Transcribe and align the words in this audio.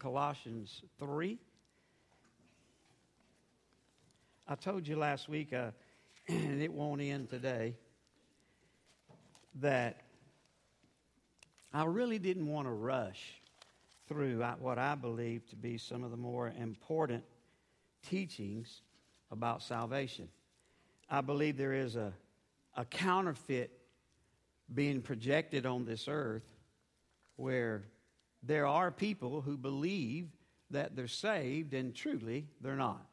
Colossians 0.00 0.82
3. 0.98 1.38
I 4.48 4.54
told 4.54 4.88
you 4.88 4.96
last 4.96 5.28
week, 5.28 5.52
uh, 5.52 5.70
and 6.28 6.62
it 6.62 6.72
won't 6.72 7.02
end 7.02 7.28
today, 7.28 7.76
that 9.56 10.00
I 11.72 11.84
really 11.84 12.18
didn't 12.18 12.46
want 12.46 12.66
to 12.66 12.72
rush 12.72 13.42
through 14.08 14.42
what 14.58 14.78
I 14.78 14.94
believe 14.94 15.46
to 15.50 15.56
be 15.56 15.76
some 15.76 16.02
of 16.02 16.10
the 16.10 16.16
more 16.16 16.50
important 16.58 17.22
teachings 18.08 18.80
about 19.30 19.62
salvation. 19.62 20.28
I 21.10 21.20
believe 21.20 21.58
there 21.58 21.74
is 21.74 21.94
a, 21.96 22.14
a 22.74 22.86
counterfeit 22.86 23.70
being 24.72 25.02
projected 25.02 25.66
on 25.66 25.84
this 25.84 26.06
earth 26.08 26.48
where 27.36 27.84
there 28.42 28.66
are 28.66 28.90
people 28.90 29.40
who 29.40 29.56
believe 29.56 30.28
that 30.70 30.96
they're 30.96 31.08
saved 31.08 31.74
and 31.74 31.94
truly 31.94 32.46
they're 32.60 32.76
not. 32.76 33.06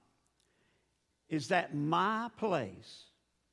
Is 1.29 1.49
that 1.49 1.75
my 1.75 2.29
place? 2.37 3.03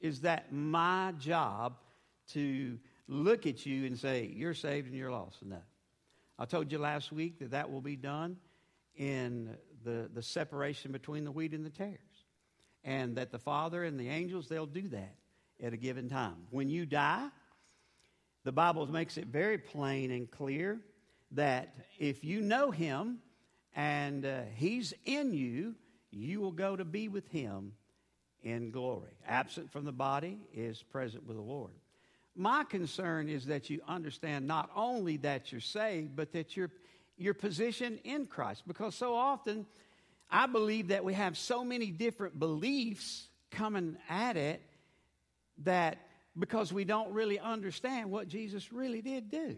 Is 0.00 0.20
that 0.20 0.52
my 0.52 1.12
job 1.18 1.76
to 2.32 2.78
look 3.08 3.46
at 3.46 3.66
you 3.66 3.86
and 3.86 3.98
say, 3.98 4.30
You're 4.34 4.54
saved 4.54 4.88
and 4.88 4.96
you're 4.96 5.10
lost? 5.10 5.44
No. 5.44 5.58
I 6.38 6.44
told 6.44 6.70
you 6.70 6.78
last 6.78 7.12
week 7.12 7.38
that 7.38 7.52
that 7.52 7.70
will 7.70 7.80
be 7.80 7.96
done 7.96 8.36
in 8.96 9.56
the, 9.84 10.10
the 10.12 10.22
separation 10.22 10.92
between 10.92 11.24
the 11.24 11.30
wheat 11.30 11.52
and 11.52 11.64
the 11.64 11.70
tares. 11.70 11.98
And 12.82 13.16
that 13.16 13.32
the 13.32 13.38
Father 13.38 13.84
and 13.84 13.98
the 13.98 14.08
angels, 14.08 14.48
they'll 14.48 14.66
do 14.66 14.88
that 14.88 15.14
at 15.62 15.72
a 15.72 15.76
given 15.76 16.08
time. 16.08 16.46
When 16.50 16.68
you 16.68 16.86
die, 16.86 17.28
the 18.44 18.52
Bible 18.52 18.86
makes 18.86 19.16
it 19.16 19.26
very 19.26 19.58
plain 19.58 20.10
and 20.10 20.30
clear 20.30 20.80
that 21.32 21.74
if 21.98 22.24
you 22.24 22.40
know 22.40 22.70
Him 22.70 23.18
and 23.74 24.24
uh, 24.24 24.42
He's 24.54 24.94
in 25.04 25.34
you, 25.34 25.74
you 26.10 26.40
will 26.40 26.52
go 26.52 26.76
to 26.76 26.84
be 26.84 27.08
with 27.08 27.28
Him 27.28 27.72
in 28.42 28.70
glory. 28.70 29.10
Absent 29.26 29.72
from 29.72 29.84
the 29.84 29.92
body 29.92 30.38
is 30.52 30.82
present 30.82 31.26
with 31.26 31.36
the 31.36 31.42
Lord. 31.42 31.72
My 32.36 32.64
concern 32.64 33.28
is 33.28 33.46
that 33.46 33.70
you 33.70 33.80
understand 33.86 34.46
not 34.46 34.70
only 34.74 35.16
that 35.18 35.52
you're 35.52 35.60
saved, 35.60 36.16
but 36.16 36.32
that 36.32 36.56
you're 36.56 36.70
your 37.16 37.34
position 37.34 37.98
in 38.04 38.26
Christ. 38.26 38.64
Because 38.66 38.94
so 38.94 39.14
often, 39.14 39.66
I 40.30 40.46
believe 40.46 40.88
that 40.88 41.04
we 41.04 41.14
have 41.14 41.36
so 41.36 41.64
many 41.64 41.90
different 41.90 42.38
beliefs 42.38 43.28
coming 43.50 43.96
at 44.08 44.36
it 44.36 44.62
that 45.58 45.98
because 46.36 46.72
we 46.72 46.84
don't 46.84 47.12
really 47.12 47.38
understand 47.38 48.10
what 48.10 48.28
Jesus 48.28 48.72
really 48.72 49.00
did 49.00 49.30
do. 49.30 49.56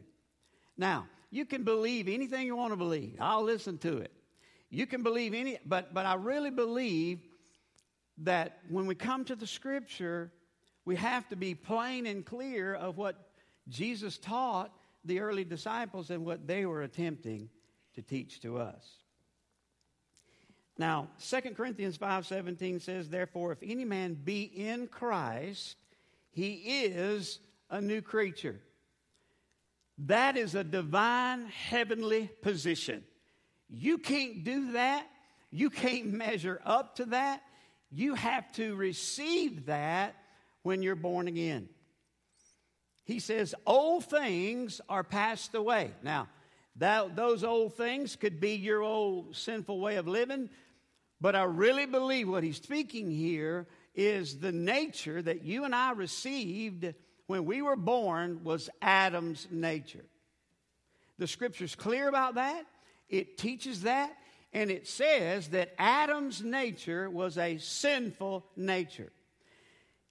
Now, 0.77 1.07
you 1.37 1.45
can 1.45 1.65
believe 1.65 2.09
anything 2.09 2.47
you 2.47 2.57
want 2.57 2.73
to 2.73 2.77
believe. 2.77 3.19
I'll 3.21 3.43
listen 3.43 3.77
to 3.79 3.99
it. 3.99 4.11
You 4.71 4.87
can 4.87 5.03
believe 5.03 5.35
any, 5.35 5.59
but, 5.67 5.93
but 5.93 6.07
I 6.07 6.15
really 6.15 6.51
believe 6.51 7.21
that 8.19 8.59
when 8.71 8.87
we 8.87 8.95
come 8.95 9.25
to 9.27 9.37
the 9.37 9.47
scripture, 9.47 10.33
we 10.87 10.97
have 10.97 11.29
to 11.29 11.37
be 11.37 11.55
plain 11.55 12.07
and 12.07 12.25
clear 12.25 12.75
of 12.75 12.97
what 12.97 13.17
Jesus 13.69 14.17
taught 14.17 14.73
the 15.05 15.21
early 15.21 15.45
disciples 15.45 16.09
and 16.11 16.25
what 16.25 16.47
they 16.47 16.65
were 16.65 16.83
attempting 16.83 17.51
to 17.97 18.03
teach 18.03 18.41
to 18.41 18.57
us. 18.57 18.85
Now, 20.79 21.09
2 21.19 21.55
Corinthians 21.55 21.99
5:17 21.99 22.81
says, 22.81 23.11
"Therefore 23.11 23.53
if 23.53 23.63
any 23.63 23.85
man 23.85 24.15
be 24.15 24.45
in 24.45 24.89
Christ, 24.89 25.77
he 26.31 26.85
is 26.85 27.41
a 27.69 27.81
new 27.81 28.01
creature." 28.01 28.61
That 29.99 30.37
is 30.37 30.55
a 30.55 30.65
divine 30.65 31.47
heavenly 31.47 32.31
position. 32.43 33.05
You 33.69 33.99
can't 33.99 34.45
do 34.45 34.73
that. 34.73 35.07
You 35.51 35.71
can't 35.71 36.13
measure 36.13 36.61
up 36.65 36.97
to 36.97 37.07
that. 37.07 37.43
You 37.91 38.15
have 38.15 38.53
to 38.53 38.75
receive 38.75 39.67
that 39.67 40.17
when 40.63 40.83
you're 40.83 40.97
born 40.97 41.29
again. 41.29 41.69
He 43.05 43.21
says, 43.21 43.55
Old 43.65 44.05
things 44.05 44.81
are 44.89 45.05
passed 45.05 45.55
away. 45.55 45.93
Now, 46.03 46.29
that, 46.77 47.17
those 47.17 47.43
old 47.43 47.75
things 47.75 48.17
could 48.17 48.41
be 48.41 48.57
your 48.57 48.83
old 48.83 49.35
sinful 49.35 49.81
way 49.81 49.97
of 49.97 50.07
living, 50.07 50.51
but 51.21 51.35
I 51.35 51.45
really 51.45 51.87
believe 51.87 52.29
what 52.29 52.45
he's 52.45 52.57
speaking 52.57 53.11
here 53.11 53.67
is 53.95 54.41
the 54.41 54.53
nature 54.53 55.23
that 55.23 55.43
you 55.43 55.65
and 55.65 55.75
I 55.75 55.93
received 55.93 56.93
when 57.27 57.45
we 57.45 57.63
were 57.63 57.77
born 57.77 58.45
was 58.45 58.71
Adam's 58.81 59.49
nature. 59.51 60.05
The 61.19 61.27
scripture's 61.27 61.75
clear 61.75 62.09
about 62.09 62.35
that. 62.35 62.65
It 63.09 63.39
teaches 63.39 63.83
that. 63.83 64.17
And 64.53 64.71
it 64.71 64.87
says 64.87 65.49
that 65.49 65.75
Adam's 65.79 66.43
nature 66.43 67.11
was 67.11 67.37
a 67.37 67.59
sinful 67.59 68.47
nature. 68.57 69.13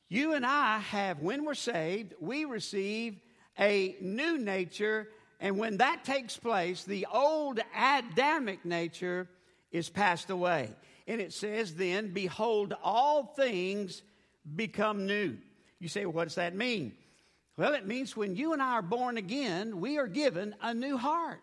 You 0.07 0.33
and 0.33 0.45
I 0.45 0.79
have, 0.79 1.19
when 1.19 1.45
we're 1.45 1.55
saved, 1.55 2.13
we 2.19 2.45
receive 2.45 3.19
a 3.59 3.95
new 4.01 4.37
nature. 4.37 5.09
And 5.39 5.57
when 5.57 5.77
that 5.77 6.03
takes 6.03 6.37
place, 6.37 6.83
the 6.83 7.07
old 7.11 7.59
Adamic 7.75 8.65
nature 8.65 9.27
is 9.71 9.89
passed 9.89 10.29
away. 10.29 10.69
And 11.07 11.21
it 11.21 11.33
says, 11.33 11.73
then, 11.73 12.13
behold, 12.13 12.75
all 12.83 13.23
things 13.23 14.03
become 14.55 15.07
new. 15.07 15.37
You 15.79 15.87
say, 15.87 16.05
well, 16.05 16.13
what 16.13 16.25
does 16.25 16.35
that 16.35 16.55
mean? 16.55 16.93
Well, 17.57 17.73
it 17.73 17.87
means 17.87 18.17
when 18.17 18.35
you 18.35 18.51
and 18.51 18.61
I 18.61 18.73
are 18.73 18.81
born 18.81 19.17
again, 19.17 19.79
we 19.79 19.97
are 19.97 20.07
given 20.07 20.55
a 20.61 20.73
new 20.73 20.97
heart. 20.97 21.39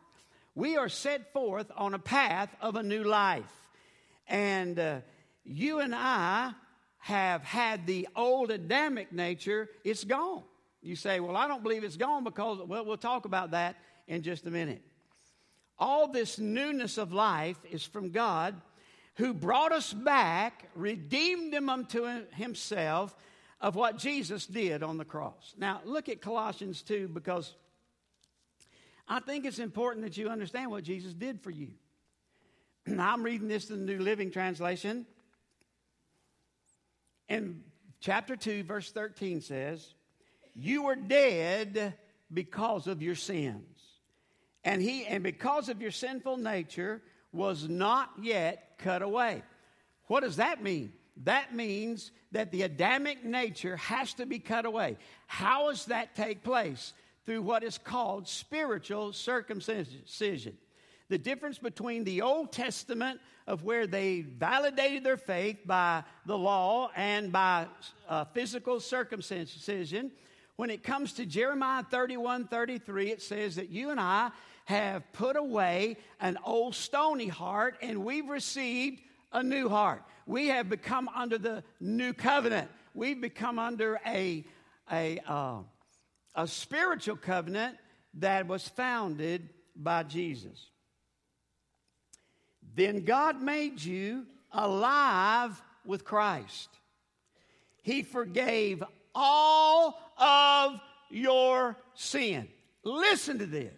We 0.55 0.77
are 0.77 0.91
set 0.91 1.33
forth 1.33 1.71
on 1.75 1.95
a 1.95 1.99
path 1.99 2.55
of 2.61 2.77
a 2.77 2.83
new 2.83 3.03
life. 3.03 3.50
And 4.28 4.78
uh, 4.78 5.00
you 5.45 5.81
and 5.81 5.95
I 5.95 6.53
have 6.99 7.43
had 7.43 7.87
the 7.87 8.09
old 8.15 8.50
Adamic 8.50 9.11
nature, 9.11 9.71
it's 9.84 10.05
gone. 10.05 10.43
You 10.83 10.97
say, 10.97 11.19
Well, 11.19 11.37
I 11.37 11.49
don't 11.49 11.62
believe 11.62 11.83
it's 11.83 11.97
gone 11.97 12.25
because, 12.25 12.59
well, 12.67 12.84
we'll 12.84 12.99
talk 12.99 13.25
about 13.25 13.53
that 13.53 13.77
in 14.06 14.23
just 14.23 14.47
a 14.47 14.50
minute. 14.50 14.83
All 15.79 16.09
this 16.09 16.39
newness 16.39 16.99
of 16.99 17.15
life 17.15 17.59
is 17.71 17.84
from 17.84 18.11
God 18.11 18.61
who 19.17 19.33
brought 19.33 19.73
us 19.73 19.93
back, 19.93 20.69
redeemed 20.75 21.53
them 21.53 21.71
unto 21.71 22.27
himself 22.33 23.17
of 23.62 23.77
what 23.77 23.97
Jesus 23.97 24.45
did 24.45 24.83
on 24.83 24.99
the 24.99 25.05
cross. 25.05 25.55
Now, 25.56 25.81
look 25.84 26.09
at 26.09 26.21
Colossians 26.21 26.83
2 26.83 27.09
because 27.09 27.55
I 29.09 29.21
think 29.21 29.47
it's 29.47 29.61
important 29.61 30.05
that 30.05 30.17
you 30.17 30.28
understand 30.28 30.71
what 30.71 30.83
Jesus 30.83 31.15
did 31.15 31.41
for 31.41 31.50
you. 31.50 31.69
I'm 32.99 33.23
reading 33.23 33.47
this 33.47 33.71
in 33.71 33.87
the 33.87 33.95
New 33.95 34.00
Living 34.03 34.33
Translation. 34.33 35.06
And 37.28 37.62
chapter 38.00 38.34
2, 38.34 38.65
verse 38.65 38.91
13 38.91 39.41
says, 39.41 39.94
You 40.55 40.83
were 40.83 40.97
dead 40.97 41.94
because 42.33 42.89
of 42.89 43.00
your 43.00 43.15
sins. 43.15 43.79
And 44.65 44.83
he 44.83 45.06
and 45.06 45.23
because 45.23 45.69
of 45.69 45.81
your 45.81 45.91
sinful 45.91 46.37
nature 46.37 47.00
was 47.33 47.69
not 47.69 48.11
yet 48.21 48.75
cut 48.79 49.03
away. 49.03 49.43
What 50.06 50.21
does 50.21 50.37
that 50.37 50.62
mean? 50.62 50.93
That 51.25 51.55
means 51.55 52.11
that 52.33 52.50
the 52.50 52.62
Adamic 52.62 53.25
nature 53.25 53.77
has 53.77 54.15
to 54.15 54.27
be 54.27 54.39
cut 54.39 54.65
away. 54.65 54.97
How 55.27 55.71
does 55.71 55.87
that 55.87 56.17
take 56.17 56.43
place? 56.43 56.93
through 57.25 57.43
what 57.43 57.62
is 57.62 57.78
called 57.78 58.27
spiritual 58.27 59.12
circumcision. 59.12 60.56
The 61.09 61.19
difference 61.19 61.59
between 61.59 62.05
the 62.05 62.23
Old 62.23 62.53
Testament, 62.53 63.21
of 63.47 63.65
where 63.65 63.87
they 63.89 64.21
validated 64.21 65.03
their 65.03 65.17
faith 65.17 65.59
by 65.67 66.05
the 66.27 66.39
law 66.39 66.91
and 66.95 67.33
by 67.33 67.67
uh, 68.09 68.25
physical 68.27 68.81
circumcision, 68.81 70.12
when 70.56 70.71
it 70.71 70.84
comes 70.84 71.15
to 71.15 71.27
Jeremiah 71.27 71.83
31 71.91 72.47
33, 72.47 73.11
it 73.11 73.23
says 73.23 73.56
that 73.56 73.69
you 73.69 73.91
and 73.91 73.99
I 73.99 74.31
have 74.67 75.12
put 75.12 75.37
away 75.37 75.97
an 76.21 76.39
old 76.44 76.75
stony 76.75 77.27
heart 77.27 77.77
and 77.83 78.05
we've 78.05 78.29
received 78.29 79.03
a 79.32 79.43
new 79.43 79.69
heart. 79.69 80.05
We 80.27 80.49
have 80.49 80.69
become 80.69 81.09
under 81.09 81.39
the 81.39 81.65
new 81.81 82.13
covenant. 82.13 82.71
We've 82.95 83.21
become 83.21 83.59
under 83.59 84.01
a, 84.07 84.45
a, 84.91 85.21
uh, 85.27 85.59
a 86.35 86.47
spiritual 86.47 87.17
covenant 87.17 87.77
that 88.15 88.47
was 88.47 88.69
founded 88.69 89.49
by 89.75 90.03
Jesus. 90.03 90.71
Then 92.75 93.05
God 93.05 93.41
made 93.41 93.83
you 93.83 94.27
alive 94.53 95.61
with 95.85 96.05
Christ. 96.05 96.69
He 97.83 98.03
forgave 98.03 98.83
all 99.15 99.99
of 100.17 100.81
your 101.11 101.77
sin. 101.95 102.49
Listen 102.85 103.39
to 103.39 103.47
this. 103.47 103.73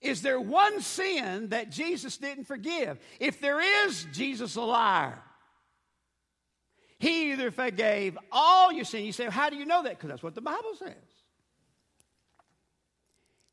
Is 0.00 0.22
there 0.22 0.40
one 0.40 0.80
sin 0.80 1.48
that 1.48 1.70
Jesus 1.70 2.16
didn't 2.18 2.44
forgive? 2.44 2.98
If 3.18 3.40
there 3.40 3.60
is, 3.86 4.06
Jesus 4.12 4.56
a 4.56 4.62
liar. 4.62 5.22
He 6.98 7.32
either 7.32 7.50
forgave 7.50 8.18
all 8.32 8.72
your 8.72 8.84
sin. 8.84 9.04
You 9.04 9.12
say, 9.12 9.26
how 9.26 9.50
do 9.50 9.56
you 9.56 9.66
know 9.66 9.82
that? 9.84 9.96
Because 9.96 10.08
that's 10.08 10.22
what 10.22 10.34
the 10.34 10.40
Bible 10.40 10.74
says. 10.76 10.94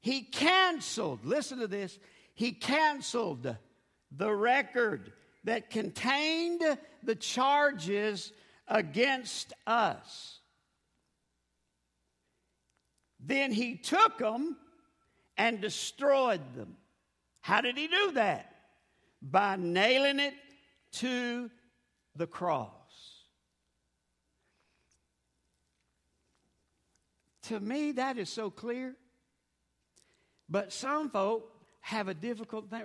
He 0.01 0.21
canceled, 0.21 1.25
listen 1.25 1.59
to 1.59 1.67
this, 1.67 1.97
he 2.33 2.51
canceled 2.51 3.55
the 4.11 4.31
record 4.31 5.11
that 5.45 5.69
contained 5.69 6.61
the 7.03 7.15
charges 7.15 8.31
against 8.67 9.53
us. 9.65 10.39
Then 13.19 13.51
he 13.51 13.77
took 13.77 14.19
them 14.19 14.57
and 15.37 15.61
destroyed 15.61 16.41
them. 16.55 16.77
How 17.41 17.61
did 17.61 17.77
he 17.77 17.87
do 17.87 18.11
that? 18.11 18.53
By 19.21 19.55
nailing 19.55 20.19
it 20.19 20.33
to 20.93 21.49
the 22.15 22.27
cross. 22.27 22.74
To 27.47 27.59
me, 27.59 27.93
that 27.93 28.17
is 28.17 28.29
so 28.29 28.49
clear. 28.49 28.95
But 30.49 30.73
some 30.73 31.09
folk 31.09 31.51
have 31.81 32.07
a 32.07 32.13
difficult 32.13 32.69
thing. 32.69 32.83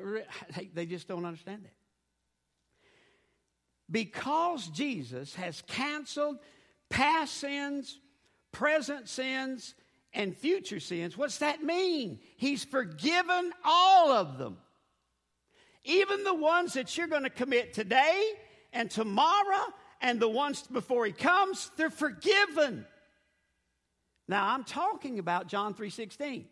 They 0.74 0.86
just 0.86 1.08
don't 1.08 1.24
understand 1.24 1.64
that. 1.64 1.74
Because 3.90 4.68
Jesus 4.68 5.34
has 5.34 5.62
canceled 5.62 6.38
past 6.88 7.34
sins, 7.34 7.98
present 8.52 9.08
sins, 9.08 9.74
and 10.12 10.36
future 10.36 10.80
sins, 10.80 11.16
what's 11.16 11.38
that 11.38 11.62
mean? 11.62 12.20
He's 12.36 12.64
forgiven 12.64 13.52
all 13.64 14.12
of 14.12 14.38
them. 14.38 14.58
Even 15.84 16.24
the 16.24 16.34
ones 16.34 16.74
that 16.74 16.96
you're 16.96 17.06
going 17.06 17.22
to 17.22 17.30
commit 17.30 17.72
today 17.72 18.32
and 18.72 18.90
tomorrow 18.90 19.64
and 20.00 20.20
the 20.20 20.28
ones 20.28 20.62
before 20.70 21.06
he 21.06 21.12
comes, 21.12 21.70
they're 21.76 21.90
forgiven. 21.90 22.86
Now 24.30 24.46
I'm 24.46 24.62
talking 24.62 25.18
about 25.18 25.48
John 25.48 25.74
3:16. 25.74 26.46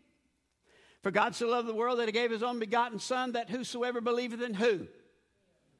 For 1.01 1.11
God 1.11 1.33
so 1.33 1.47
loved 1.47 1.65
the 1.65 1.73
world 1.73 1.99
that 1.99 2.09
he 2.09 2.11
gave 2.11 2.29
his 2.29 2.43
own 2.43 2.59
begotten 2.59 2.99
son 2.99 3.31
that 3.31 3.49
whosoever 3.49 4.01
believeth 4.01 4.41
in 4.41 4.53
who? 4.53 4.85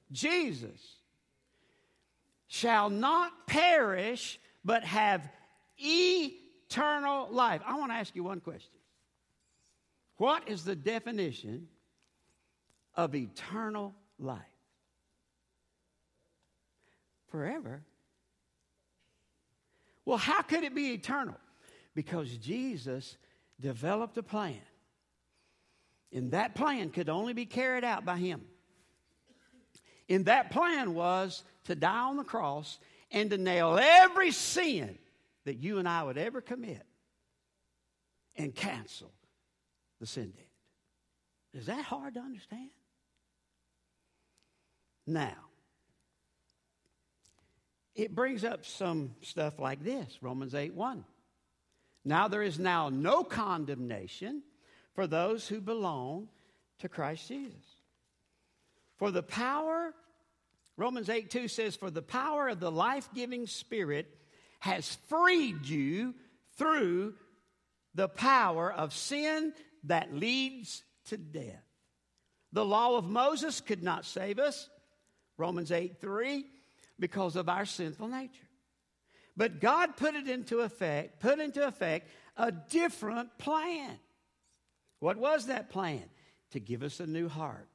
Jesus 0.09 0.95
shall 2.47 2.89
not 2.89 3.47
perish 3.47 4.39
but 4.63 4.85
have 4.85 5.29
eternal 5.77 7.27
life. 7.31 7.61
I 7.65 7.77
want 7.77 7.91
to 7.91 7.95
ask 7.95 8.15
you 8.15 8.23
one 8.23 8.39
question. 8.39 8.79
What 10.15 10.47
is 10.47 10.63
the 10.63 10.77
definition 10.77 11.67
of 12.95 13.13
eternal 13.13 13.93
life? 14.17 14.39
Forever. 17.27 17.83
Well, 20.05 20.17
how 20.17 20.41
could 20.43 20.63
it 20.63 20.73
be 20.73 20.93
eternal? 20.93 21.35
Because 21.99 22.37
Jesus 22.37 23.17
developed 23.59 24.17
a 24.17 24.23
plan. 24.23 24.61
And 26.13 26.31
that 26.31 26.55
plan 26.55 26.91
could 26.91 27.09
only 27.09 27.33
be 27.33 27.45
carried 27.45 27.83
out 27.83 28.05
by 28.05 28.15
him. 28.15 28.39
And 30.07 30.27
that 30.27 30.49
plan 30.49 30.93
was 30.93 31.43
to 31.65 31.75
die 31.75 32.05
on 32.07 32.15
the 32.15 32.23
cross 32.23 32.79
and 33.11 33.29
to 33.31 33.37
nail 33.37 33.77
every 33.77 34.31
sin 34.31 34.97
that 35.43 35.57
you 35.57 35.77
and 35.77 35.89
I 35.89 36.03
would 36.03 36.17
ever 36.17 36.39
commit 36.39 36.85
and 38.37 38.55
cancel 38.55 39.11
the 39.99 40.07
sin 40.07 40.31
debt. 40.33 40.47
Is 41.53 41.65
that 41.65 41.83
hard 41.83 42.13
to 42.13 42.21
understand? 42.21 42.69
Now, 45.05 45.35
it 47.93 48.15
brings 48.15 48.45
up 48.45 48.65
some 48.65 49.15
stuff 49.21 49.59
like 49.59 49.83
this 49.83 50.19
Romans 50.21 50.55
8 50.55 50.73
1. 50.73 51.03
Now 52.05 52.27
there 52.27 52.41
is 52.41 52.59
now 52.59 52.89
no 52.89 53.23
condemnation 53.23 54.43
for 54.93 55.07
those 55.07 55.47
who 55.47 55.61
belong 55.61 56.29
to 56.79 56.89
Christ 56.89 57.27
Jesus. 57.27 57.65
For 58.97 59.11
the 59.11 59.23
power, 59.23 59.93
Romans 60.77 61.09
8 61.09 61.29
2 61.29 61.47
says, 61.47 61.75
For 61.75 61.91
the 61.91 62.01
power 62.01 62.49
of 62.49 62.59
the 62.59 62.71
life 62.71 63.09
giving 63.13 63.47
Spirit 63.47 64.07
has 64.59 64.97
freed 65.07 65.65
you 65.65 66.15
through 66.57 67.13
the 67.95 68.09
power 68.09 68.71
of 68.71 68.93
sin 68.93 69.53
that 69.85 70.13
leads 70.13 70.83
to 71.05 71.17
death. 71.17 71.63
The 72.51 72.65
law 72.65 72.97
of 72.97 73.05
Moses 73.05 73.61
could 73.61 73.83
not 73.83 74.05
save 74.05 74.39
us, 74.39 74.69
Romans 75.37 75.71
8 75.71 76.01
3, 76.01 76.45
because 76.99 77.35
of 77.35 77.47
our 77.47 77.65
sinful 77.65 78.07
nature. 78.07 78.48
But 79.39 79.61
God 79.61 79.95
put 79.95 80.15
it 80.15 80.27
into 80.27 80.59
effect, 80.59 81.21
put 81.21 81.39
into 81.39 81.65
effect 81.65 82.09
a 82.35 82.51
different 82.51 83.37
plan. 83.37 83.97
What 84.99 85.15
was 85.15 85.45
that 85.45 85.69
plan? 85.69 86.03
To 86.51 86.59
give 86.59 86.83
us 86.83 86.99
a 86.99 87.07
new 87.07 87.29
heart. 87.29 87.69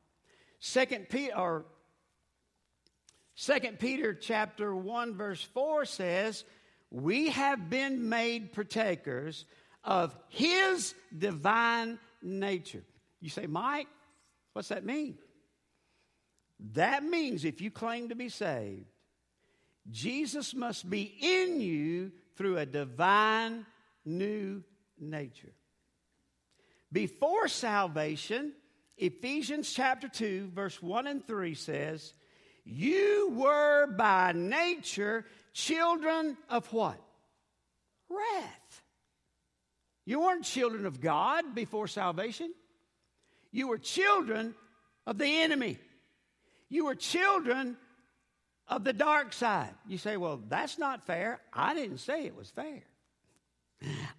Second 0.61 1.08
Peter 1.08 1.34
or 1.34 1.64
Second 3.34 3.78
Peter 3.78 4.12
chapter 4.12 4.76
1 4.76 5.14
verse 5.14 5.43
4 5.43 5.87
says, 5.87 6.44
"We 6.90 7.31
have 7.31 7.70
been 7.70 8.10
made 8.10 8.52
partakers 8.52 9.46
of 9.82 10.14
his 10.28 10.94
divine 11.17 11.99
nature." 12.20 12.84
You 13.20 13.31
say, 13.31 13.46
"Mike, 13.46 13.88
what's 14.52 14.69
that 14.69 14.84
mean?" 14.84 15.19
That 16.75 17.05
means 17.05 17.46
if 17.46 17.62
you 17.62 17.70
claim 17.70 18.10
to 18.10 18.14
be 18.14 18.28
saved, 18.28 18.94
Jesus 19.90 20.54
must 20.54 20.88
be 20.88 21.14
in 21.20 21.60
you 21.60 22.12
through 22.36 22.58
a 22.58 22.66
divine 22.66 23.66
new 24.04 24.62
nature. 24.98 25.52
Before 26.90 27.48
salvation, 27.48 28.52
Ephesians 28.96 29.72
chapter 29.72 30.08
2, 30.08 30.50
verse 30.54 30.81
1 30.81 31.06
and 31.06 31.26
3 31.26 31.54
says, 31.54 32.14
You 32.64 33.32
were 33.34 33.86
by 33.88 34.32
nature 34.32 35.25
children 35.52 36.36
of 36.48 36.72
what? 36.72 37.00
Wrath. 38.08 38.82
You 40.06 40.20
weren't 40.20 40.44
children 40.44 40.86
of 40.86 41.00
God 41.00 41.54
before 41.54 41.88
salvation. 41.88 42.52
You 43.50 43.69
were 43.69 43.78
children 43.78 44.54
of 45.06 45.19
the 45.19 45.42
enemy. 45.42 45.78
You 46.69 46.86
were 46.86 46.94
children 46.94 47.76
of 48.69 48.84
the 48.84 48.93
dark 48.93 49.32
side. 49.32 49.75
You 49.87 49.99
say, 49.99 50.16
well, 50.16 50.40
that's 50.49 50.78
not 50.78 51.06
fair. 51.06 51.40
I 51.52 51.75
didn't 51.75 51.99
say 51.99 52.25
it 52.25 52.37
was 52.37 52.50
fair. 52.50 52.82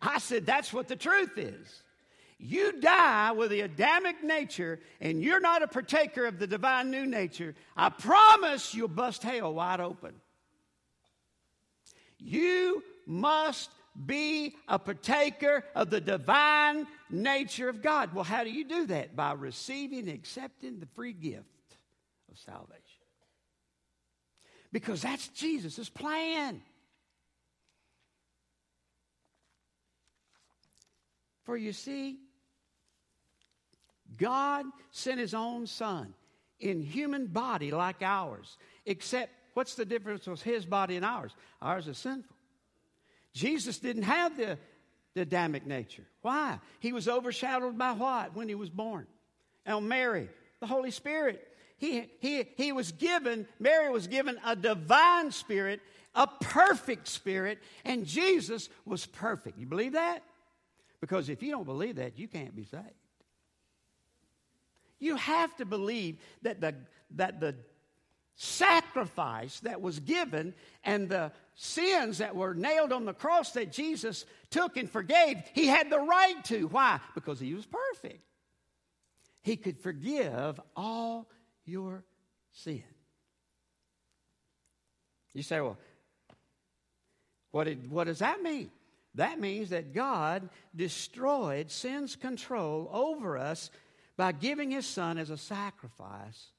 I 0.01 0.19
said 0.19 0.45
that's 0.45 0.71
what 0.71 0.87
the 0.87 0.95
truth 0.95 1.37
is. 1.37 1.83
You 2.37 2.79
die 2.79 3.31
with 3.31 3.49
the 3.49 3.61
Adamic 3.61 4.23
nature 4.23 4.79
and 4.99 5.23
you're 5.23 5.39
not 5.39 5.63
a 5.63 5.67
partaker 5.67 6.25
of 6.25 6.37
the 6.37 6.47
divine 6.47 6.91
new 6.91 7.05
nature. 7.05 7.55
I 7.75 7.89
promise 7.89 8.73
you'll 8.73 8.89
bust 8.89 9.23
hell 9.23 9.53
wide 9.53 9.79
open. 9.79 10.13
You 12.19 12.83
must 13.07 13.71
be 14.05 14.55
a 14.67 14.77
partaker 14.77 15.63
of 15.73 15.89
the 15.89 16.01
divine 16.01 16.85
nature 17.09 17.69
of 17.69 17.81
God. 17.81 18.13
Well, 18.13 18.25
how 18.25 18.43
do 18.43 18.51
you 18.51 18.65
do 18.65 18.85
that? 18.87 19.15
By 19.15 19.31
receiving 19.33 19.99
and 19.99 20.09
accepting 20.09 20.79
the 20.79 20.87
free 20.87 21.13
gift 21.13 21.45
of 22.29 22.37
salvation 22.37 22.84
because 24.75 25.03
that's 25.03 25.29
Jesus' 25.29 25.87
plan. 25.87 26.61
For 31.45 31.55
you 31.55 31.71
see, 31.71 32.17
God 34.17 34.65
sent 34.91 35.21
his 35.21 35.33
own 35.33 35.65
son 35.65 36.13
in 36.59 36.81
human 36.81 37.27
body 37.27 37.71
like 37.71 38.01
ours, 38.01 38.57
except 38.85 39.31
what's 39.53 39.75
the 39.75 39.85
difference 39.85 40.27
with 40.27 40.41
his 40.41 40.65
body 40.65 40.97
and 40.97 41.05
ours? 41.05 41.31
Ours 41.61 41.87
is 41.87 41.97
sinful. 41.97 42.35
Jesus 43.31 43.77
didn't 43.79 44.03
have 44.03 44.35
the, 44.35 44.57
the 45.13 45.21
Adamic 45.21 45.65
nature. 45.65 46.03
Why? 46.21 46.59
He 46.81 46.91
was 46.91 47.07
overshadowed 47.07 47.77
by 47.77 47.93
what 47.93 48.35
when 48.35 48.49
he 48.49 48.55
was 48.55 48.69
born? 48.69 49.07
And 49.65 49.87
Mary, 49.87 50.27
the 50.59 50.67
Holy 50.67 50.91
Spirit 50.91 51.47
he, 51.77 52.09
he, 52.19 52.45
he 52.55 52.71
was 52.71 52.91
given, 52.91 53.47
Mary 53.59 53.89
was 53.89 54.07
given 54.07 54.37
a 54.45 54.55
divine 54.55 55.31
spirit, 55.31 55.81
a 56.13 56.27
perfect 56.27 57.07
spirit, 57.07 57.59
and 57.83 58.05
Jesus 58.05 58.69
was 58.85 59.05
perfect. 59.05 59.57
You 59.57 59.65
believe 59.65 59.93
that? 59.93 60.23
Because 61.01 61.29
if 61.29 61.43
you 61.43 61.51
don't 61.51 61.65
believe 61.65 61.97
that, 61.97 62.17
you 62.17 62.27
can't 62.27 62.55
be 62.55 62.63
saved. 62.63 62.83
You 64.99 65.17
have 65.17 65.55
to 65.57 65.65
believe 65.65 66.17
that 66.43 66.61
the, 66.61 66.75
that 67.11 67.39
the 67.41 67.55
sacrifice 68.35 69.59
that 69.61 69.81
was 69.81 69.99
given 69.99 70.53
and 70.83 71.09
the 71.09 71.31
sins 71.55 72.19
that 72.19 72.35
were 72.35 72.53
nailed 72.53 72.93
on 72.93 73.05
the 73.05 73.13
cross 73.13 73.51
that 73.51 73.71
Jesus 73.71 74.25
took 74.49 74.77
and 74.77 74.89
forgave, 74.89 75.37
he 75.53 75.67
had 75.67 75.89
the 75.89 75.99
right 75.99 76.43
to. 76.45 76.67
Why? 76.67 76.99
Because 77.13 77.39
he 77.39 77.53
was 77.53 77.65
perfect. 77.65 78.23
He 79.41 79.57
could 79.57 79.77
forgive 79.77 80.59
all 80.75 81.29
your 81.65 82.03
sin. 82.51 82.83
You 85.33 85.43
say, 85.43 85.59
well, 85.59 85.77
what, 87.51 87.65
did, 87.65 87.91
what 87.91 88.05
does 88.05 88.19
that 88.19 88.41
mean? 88.41 88.71
That 89.15 89.39
means 89.39 89.69
that 89.69 89.93
God 89.93 90.49
destroyed 90.75 91.71
sin's 91.71 92.15
control 92.15 92.89
over 92.91 93.37
us 93.37 93.69
by 94.17 94.31
giving 94.31 94.71
his 94.71 94.85
son 94.85 95.17
as 95.17 95.29
a 95.29 95.37
sacrifice 95.37 96.51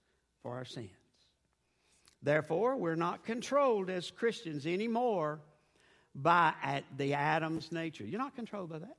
for 0.42 0.54
our 0.54 0.64
sins. 0.64 0.90
Therefore, 2.22 2.76
we're 2.76 2.96
not 2.96 3.24
controlled 3.24 3.88
as 3.88 4.10
Christians 4.10 4.66
anymore 4.66 5.40
by 6.14 6.82
the 6.96 7.14
Adam's 7.14 7.70
nature. 7.70 8.04
You're 8.04 8.20
not 8.20 8.34
controlled 8.34 8.70
by 8.70 8.78
that. 8.80 8.96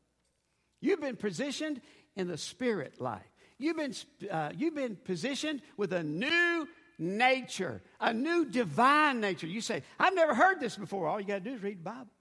You've 0.81 1.01
been 1.01 1.15
positioned 1.15 1.81
in 2.15 2.27
the 2.27 2.37
spirit 2.37 3.01
life. 3.01 3.25
You've 3.59 3.77
been, 3.77 3.93
uh, 4.29 4.51
you've 4.55 4.75
been 4.75 4.95
positioned 4.95 5.61
with 5.77 5.93
a 5.93 6.03
new 6.03 6.67
nature, 6.99 7.81
a 7.99 8.13
new 8.13 8.45
divine 8.45 9.19
nature. 9.19 9.47
You 9.47 9.61
say, 9.61 9.83
I've 9.99 10.15
never 10.15 10.35
heard 10.35 10.59
this 10.59 10.77
before. 10.77 11.07
All 11.07 11.19
you 11.19 11.27
got 11.27 11.43
to 11.43 11.49
do 11.49 11.55
is 11.55 11.63
read 11.63 11.79
the 11.79 11.83
Bible 11.83 12.11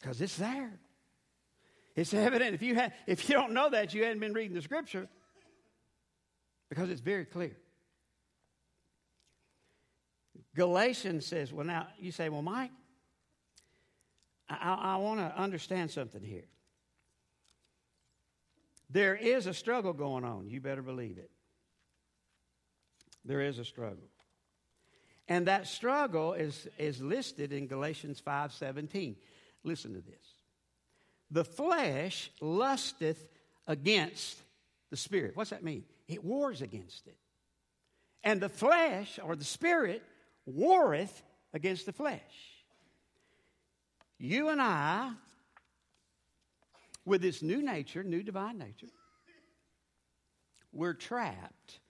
because 0.00 0.20
it's 0.20 0.36
there. 0.36 0.72
It's 1.94 2.12
evident. 2.12 2.54
If 2.54 2.62
you, 2.62 2.74
have, 2.74 2.92
if 3.06 3.28
you 3.28 3.36
don't 3.36 3.52
know 3.52 3.70
that, 3.70 3.94
you 3.94 4.02
hadn't 4.02 4.18
been 4.18 4.32
reading 4.32 4.54
the 4.54 4.62
scripture 4.62 5.08
because 6.68 6.90
it's 6.90 7.00
very 7.00 7.24
clear. 7.24 7.56
Galatians 10.56 11.26
says, 11.26 11.52
well, 11.52 11.66
now 11.66 11.88
you 11.98 12.10
say, 12.10 12.28
well, 12.28 12.42
Mike, 12.42 12.70
I, 14.48 14.74
I 14.80 14.96
want 14.96 15.20
to 15.20 15.40
understand 15.40 15.90
something 15.90 16.22
here. 16.22 16.44
There 18.90 19.14
is 19.14 19.46
a 19.46 19.54
struggle 19.54 19.92
going 19.92 20.24
on. 20.24 20.48
You 20.48 20.60
better 20.60 20.82
believe 20.82 21.18
it. 21.18 21.30
There 23.24 23.40
is 23.40 23.58
a 23.58 23.64
struggle. 23.64 24.10
And 25.28 25.46
that 25.46 25.66
struggle 25.66 26.34
is, 26.34 26.68
is 26.78 27.00
listed 27.00 27.52
in 27.52 27.66
Galatians 27.66 28.20
5:17. 28.20 29.16
Listen 29.62 29.94
to 29.94 30.00
this. 30.00 30.34
The 31.30 31.44
flesh 31.44 32.30
lusteth 32.40 33.26
against 33.66 34.36
the 34.90 34.96
spirit. 34.96 35.34
What's 35.34 35.50
that 35.50 35.64
mean? 35.64 35.84
It 36.06 36.22
wars 36.22 36.60
against 36.60 37.06
it. 37.06 37.16
And 38.22 38.40
the 38.40 38.50
flesh 38.50 39.18
or 39.22 39.34
the 39.34 39.44
spirit 39.44 40.02
warreth 40.44 41.22
against 41.54 41.86
the 41.86 41.92
flesh. 41.92 42.20
You 44.18 44.50
and 44.50 44.60
I, 44.60 45.12
with 47.04 47.22
this 47.22 47.42
new 47.42 47.62
nature, 47.62 48.02
new 48.02 48.22
divine 48.22 48.58
nature, 48.58 48.88
we're 50.72 50.94
trapped 50.94 51.80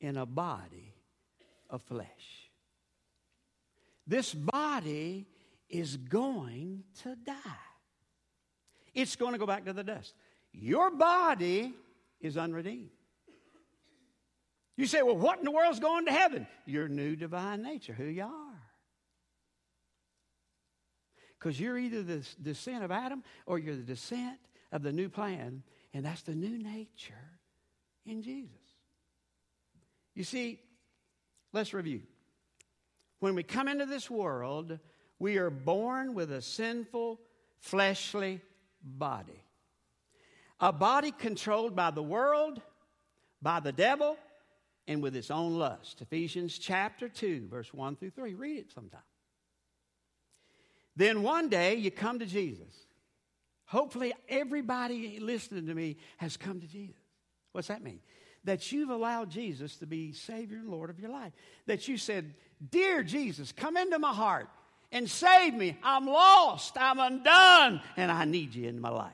in 0.00 0.16
a 0.16 0.26
body 0.26 0.94
of 1.70 1.82
flesh. 1.82 2.50
This 4.06 4.32
body 4.34 5.26
is 5.68 5.96
going 5.96 6.84
to 7.02 7.16
die. 7.16 7.34
It's 8.94 9.16
going 9.16 9.32
to 9.32 9.38
go 9.38 9.46
back 9.46 9.64
to 9.64 9.72
the 9.72 9.84
dust. 9.84 10.14
Your 10.52 10.90
body 10.90 11.74
is 12.20 12.36
unredeemed. 12.36 12.90
You 14.76 14.86
say, 14.86 15.02
well, 15.02 15.16
what 15.16 15.38
in 15.38 15.44
the 15.44 15.50
world's 15.50 15.80
going 15.80 16.06
to 16.06 16.12
heaven? 16.12 16.46
Your 16.66 16.88
new 16.88 17.16
divine 17.16 17.62
nature, 17.62 17.94
who 17.94 18.04
you 18.04 18.24
are. 18.24 18.62
Because 21.38 21.58
you're 21.58 21.78
either 21.78 22.02
the 22.02 22.26
descent 22.42 22.84
of 22.84 22.90
Adam 22.90 23.22
or 23.46 23.58
you're 23.58 23.76
the 23.76 23.82
descent 23.82 24.38
of 24.72 24.82
the 24.82 24.92
new 24.92 25.08
plan, 25.08 25.62
and 25.94 26.04
that's 26.04 26.22
the 26.22 26.34
new 26.34 26.58
nature 26.58 27.14
in 28.04 28.22
Jesus. 28.22 28.50
You 30.14 30.24
see, 30.24 30.60
let's 31.52 31.74
review. 31.74 32.02
When 33.20 33.34
we 33.34 33.42
come 33.42 33.68
into 33.68 33.86
this 33.86 34.10
world, 34.10 34.78
we 35.18 35.38
are 35.38 35.50
born 35.50 36.14
with 36.14 36.32
a 36.32 36.42
sinful, 36.42 37.20
fleshly 37.58 38.40
body. 38.82 39.42
A 40.60 40.72
body 40.72 41.12
controlled 41.12 41.76
by 41.76 41.90
the 41.90 42.02
world, 42.02 42.60
by 43.42 43.60
the 43.60 43.72
devil, 43.72 44.16
and 44.88 45.02
with 45.02 45.16
its 45.16 45.30
own 45.30 45.54
lust. 45.54 46.00
Ephesians 46.00 46.58
chapter 46.58 47.08
2, 47.08 47.48
verse 47.50 47.74
1 47.74 47.96
through 47.96 48.10
3. 48.10 48.34
Read 48.34 48.58
it 48.58 48.72
sometime. 48.72 49.00
Then 50.94 51.22
one 51.22 51.48
day 51.48 51.74
you 51.74 51.90
come 51.90 52.18
to 52.20 52.26
Jesus. 52.26 52.85
Hopefully, 53.66 54.14
everybody 54.28 55.18
listening 55.20 55.66
to 55.66 55.74
me 55.74 55.96
has 56.18 56.36
come 56.36 56.60
to 56.60 56.66
Jesus. 56.66 56.96
What's 57.52 57.68
that 57.68 57.82
mean? 57.82 58.00
That 58.44 58.70
you've 58.70 58.90
allowed 58.90 59.30
Jesus 59.30 59.76
to 59.78 59.86
be 59.86 60.12
Savior 60.12 60.58
and 60.58 60.68
Lord 60.68 60.88
of 60.88 61.00
your 61.00 61.10
life. 61.10 61.32
That 61.66 61.88
you 61.88 61.98
said, 61.98 62.34
Dear 62.70 63.02
Jesus, 63.02 63.50
come 63.50 63.76
into 63.76 63.98
my 63.98 64.12
heart 64.12 64.48
and 64.92 65.10
save 65.10 65.54
me. 65.54 65.76
I'm 65.82 66.06
lost, 66.06 66.76
I'm 66.78 67.00
undone, 67.00 67.80
and 67.96 68.12
I 68.12 68.24
need 68.24 68.54
you 68.54 68.68
in 68.68 68.80
my 68.80 68.90
life. 68.90 69.12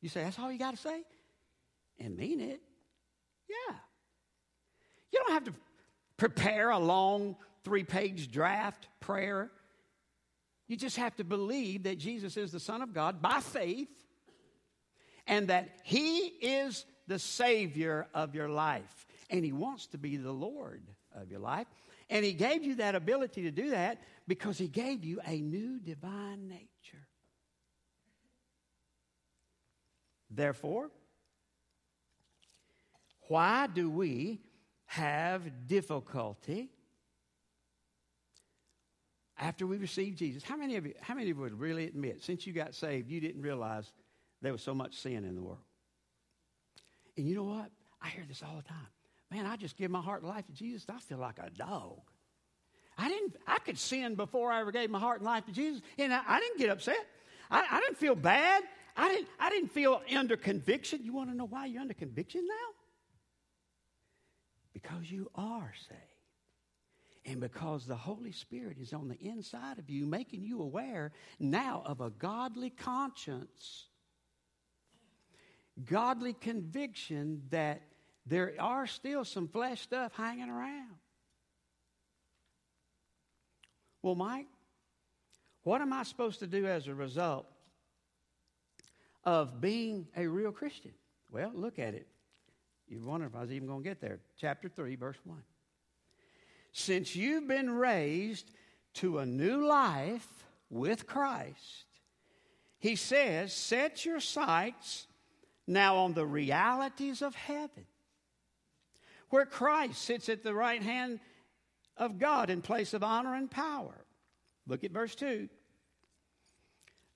You 0.00 0.08
say, 0.08 0.22
That's 0.22 0.38
all 0.38 0.52
you 0.52 0.58
got 0.58 0.76
to 0.76 0.80
say? 0.80 1.02
And 1.98 2.16
mean 2.16 2.40
it. 2.40 2.60
Yeah. 3.48 3.74
You 5.12 5.18
don't 5.18 5.32
have 5.32 5.44
to 5.44 5.54
prepare 6.16 6.70
a 6.70 6.78
long 6.78 7.36
three 7.64 7.84
page 7.84 8.30
draft 8.30 8.86
prayer. 9.00 9.50
You 10.72 10.78
just 10.78 10.96
have 10.96 11.14
to 11.16 11.24
believe 11.24 11.82
that 11.82 11.98
Jesus 11.98 12.38
is 12.38 12.50
the 12.50 12.58
Son 12.58 12.80
of 12.80 12.94
God 12.94 13.20
by 13.20 13.40
faith 13.40 13.90
and 15.26 15.48
that 15.48 15.68
He 15.84 16.20
is 16.28 16.86
the 17.06 17.18
Savior 17.18 18.06
of 18.14 18.34
your 18.34 18.48
life. 18.48 19.06
And 19.28 19.44
He 19.44 19.52
wants 19.52 19.88
to 19.88 19.98
be 19.98 20.16
the 20.16 20.32
Lord 20.32 20.80
of 21.14 21.30
your 21.30 21.40
life. 21.40 21.66
And 22.08 22.24
He 22.24 22.32
gave 22.32 22.64
you 22.64 22.76
that 22.76 22.94
ability 22.94 23.42
to 23.42 23.50
do 23.50 23.68
that 23.68 24.00
because 24.26 24.56
He 24.56 24.66
gave 24.66 25.04
you 25.04 25.20
a 25.26 25.42
new 25.42 25.78
divine 25.78 26.48
nature. 26.48 27.06
Therefore, 30.30 30.90
why 33.28 33.66
do 33.66 33.90
we 33.90 34.40
have 34.86 35.66
difficulty 35.66 36.70
after 39.38 39.66
we 39.66 39.76
received 39.76 40.18
Jesus. 40.18 40.42
How 40.42 40.56
many 40.56 40.76
of 40.76 40.86
you, 40.86 40.94
how 41.00 41.14
many 41.14 41.30
of 41.30 41.36
you 41.36 41.42
would 41.42 41.58
really 41.58 41.86
admit, 41.86 42.22
since 42.22 42.46
you 42.46 42.52
got 42.52 42.74
saved, 42.74 43.08
you 43.08 43.20
didn't 43.20 43.42
realize 43.42 43.90
there 44.40 44.52
was 44.52 44.62
so 44.62 44.74
much 44.74 44.96
sin 44.96 45.24
in 45.24 45.34
the 45.34 45.42
world? 45.42 45.58
And 47.16 47.26
you 47.26 47.34
know 47.34 47.44
what? 47.44 47.70
I 48.00 48.08
hear 48.08 48.24
this 48.26 48.42
all 48.42 48.56
the 48.56 48.68
time. 48.68 48.88
Man, 49.30 49.46
I 49.46 49.56
just 49.56 49.76
give 49.76 49.90
my 49.90 50.00
heart 50.00 50.22
and 50.22 50.30
life 50.30 50.46
to 50.46 50.52
Jesus. 50.52 50.84
I 50.88 50.98
feel 50.98 51.18
like 51.18 51.38
a 51.38 51.50
dog. 51.50 52.00
I 52.98 53.08
didn't. 53.08 53.36
I 53.46 53.58
could 53.58 53.78
sin 53.78 54.14
before 54.14 54.52
I 54.52 54.60
ever 54.60 54.72
gave 54.72 54.90
my 54.90 54.98
heart 54.98 55.18
and 55.20 55.26
life 55.26 55.46
to 55.46 55.52
Jesus, 55.52 55.80
and 55.98 56.12
I, 56.12 56.20
I 56.26 56.40
didn't 56.40 56.58
get 56.58 56.68
upset. 56.68 56.98
I, 57.50 57.64
I, 57.70 57.80
didn't 57.80 57.96
feel 57.96 58.14
bad. 58.14 58.62
I 58.96 59.08
didn't. 59.08 59.28
I 59.40 59.50
didn't 59.50 59.70
feel 59.70 60.02
under 60.14 60.36
conviction. 60.36 61.00
You 61.02 61.14
want 61.14 61.30
to 61.30 61.36
know 61.36 61.46
why 61.46 61.66
you're 61.66 61.80
under 61.80 61.94
conviction 61.94 62.46
now? 62.46 62.54
Because 64.74 65.10
you 65.10 65.30
are 65.34 65.72
saved. 65.88 66.11
And 67.24 67.40
because 67.40 67.86
the 67.86 67.96
Holy 67.96 68.32
Spirit 68.32 68.78
is 68.80 68.92
on 68.92 69.08
the 69.08 69.18
inside 69.20 69.78
of 69.78 69.88
you, 69.88 70.06
making 70.06 70.42
you 70.42 70.60
aware 70.60 71.12
now 71.38 71.82
of 71.86 72.00
a 72.00 72.10
godly 72.10 72.70
conscience, 72.70 73.86
godly 75.84 76.32
conviction 76.32 77.42
that 77.50 77.82
there 78.26 78.54
are 78.58 78.86
still 78.86 79.24
some 79.24 79.46
flesh 79.46 79.80
stuff 79.82 80.12
hanging 80.14 80.48
around. 80.48 80.96
Well, 84.02 84.16
Mike, 84.16 84.48
what 85.62 85.80
am 85.80 85.92
I 85.92 86.02
supposed 86.02 86.40
to 86.40 86.48
do 86.48 86.66
as 86.66 86.88
a 86.88 86.94
result 86.94 87.46
of 89.24 89.60
being 89.60 90.08
a 90.16 90.26
real 90.26 90.50
Christian? 90.50 90.92
Well, 91.30 91.52
look 91.54 91.78
at 91.78 91.94
it. 91.94 92.08
You 92.88 93.00
wonder 93.00 93.26
if 93.26 93.36
I 93.36 93.40
was 93.42 93.52
even 93.52 93.68
going 93.68 93.82
to 93.82 93.88
get 93.88 94.00
there. 94.00 94.18
Chapter 94.36 94.68
3, 94.68 94.96
verse 94.96 95.18
1. 95.24 95.38
Since 96.72 97.14
you've 97.14 97.46
been 97.46 97.70
raised 97.70 98.50
to 98.94 99.18
a 99.18 99.26
new 99.26 99.66
life 99.66 100.26
with 100.70 101.06
Christ, 101.06 101.86
he 102.78 102.96
says, 102.96 103.52
set 103.52 104.04
your 104.04 104.20
sights 104.20 105.06
now 105.66 105.96
on 105.96 106.14
the 106.14 106.26
realities 106.26 107.22
of 107.22 107.34
heaven, 107.34 107.86
where 109.28 109.46
Christ 109.46 110.02
sits 110.02 110.28
at 110.28 110.42
the 110.42 110.54
right 110.54 110.82
hand 110.82 111.20
of 111.96 112.18
God 112.18 112.50
in 112.50 112.62
place 112.62 112.94
of 112.94 113.04
honor 113.04 113.34
and 113.34 113.50
power. 113.50 114.04
Look 114.66 114.82
at 114.82 114.90
verse 114.90 115.14
2. 115.14 115.48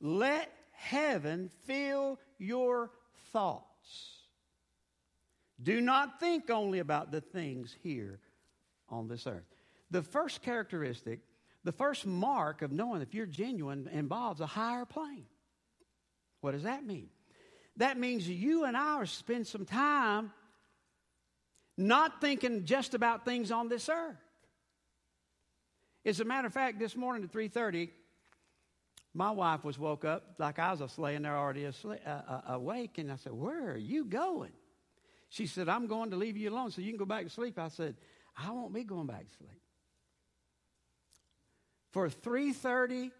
Let 0.00 0.52
heaven 0.72 1.50
fill 1.64 2.20
your 2.38 2.90
thoughts. 3.32 3.66
Do 5.62 5.80
not 5.80 6.20
think 6.20 6.50
only 6.50 6.80
about 6.80 7.10
the 7.10 7.22
things 7.22 7.74
here 7.82 8.20
on 8.88 9.08
this 9.08 9.26
earth. 9.26 9.44
The 9.90 10.02
first 10.02 10.42
characteristic, 10.42 11.20
the 11.64 11.72
first 11.72 12.06
mark 12.06 12.62
of 12.62 12.72
knowing 12.72 13.02
if 13.02 13.14
you're 13.14 13.26
genuine 13.26 13.88
involves 13.92 14.40
a 14.40 14.46
higher 14.46 14.84
plane. 14.84 15.26
What 16.40 16.52
does 16.52 16.64
that 16.64 16.84
mean? 16.84 17.08
That 17.76 17.98
means 17.98 18.28
you 18.28 18.64
and 18.64 18.76
I 18.76 18.94
are 18.94 19.06
spend 19.06 19.46
some 19.46 19.64
time 19.64 20.32
not 21.76 22.20
thinking 22.20 22.64
just 22.64 22.94
about 22.94 23.24
things 23.24 23.50
on 23.50 23.68
this 23.68 23.88
earth. 23.88 24.16
As 26.04 26.20
a 26.20 26.24
matter 26.24 26.46
of 26.46 26.54
fact, 26.54 26.78
this 26.78 26.96
morning 26.96 27.24
at 27.24 27.32
3:30, 27.32 27.90
my 29.12 29.30
wife 29.30 29.64
was 29.64 29.78
woke 29.78 30.04
up 30.04 30.36
like 30.38 30.58
I 30.58 30.72
was 30.72 30.98
laying 30.98 31.22
there 31.22 31.36
already 31.36 31.64
asleep, 31.64 32.00
uh, 32.06 32.10
uh, 32.10 32.40
awake, 32.48 32.98
and 32.98 33.10
I 33.10 33.16
said, 33.16 33.32
"Where 33.32 33.72
are 33.72 33.76
you 33.76 34.04
going?" 34.04 34.52
She 35.28 35.46
said, 35.46 35.68
I'm 35.68 35.86
going 35.86 36.10
to 36.10 36.16
leave 36.16 36.36
you 36.36 36.50
alone 36.50 36.70
so 36.70 36.80
you 36.80 36.90
can 36.90 36.98
go 36.98 37.04
back 37.04 37.24
to 37.24 37.30
sleep. 37.30 37.58
I 37.58 37.68
said, 37.68 37.96
I 38.36 38.50
won't 38.50 38.74
be 38.74 38.84
going 38.84 39.06
back 39.06 39.26
to 39.26 39.36
sleep. 39.36 39.62
For 41.90 42.08
3:30 42.08 43.10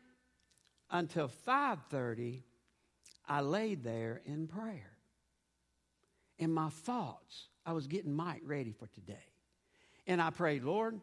until 0.91 1.29
5:30, 1.29 2.43
I 3.27 3.41
laid 3.41 3.83
there 3.83 4.23
in 4.25 4.47
prayer. 4.47 4.93
In 6.39 6.53
my 6.53 6.69
thoughts, 6.69 7.49
I 7.65 7.73
was 7.73 7.87
getting 7.87 8.13
Mike 8.13 8.43
ready 8.45 8.73
for 8.73 8.87
today. 8.89 9.33
And 10.07 10.21
I 10.21 10.31
prayed, 10.31 10.63
Lord, 10.63 11.01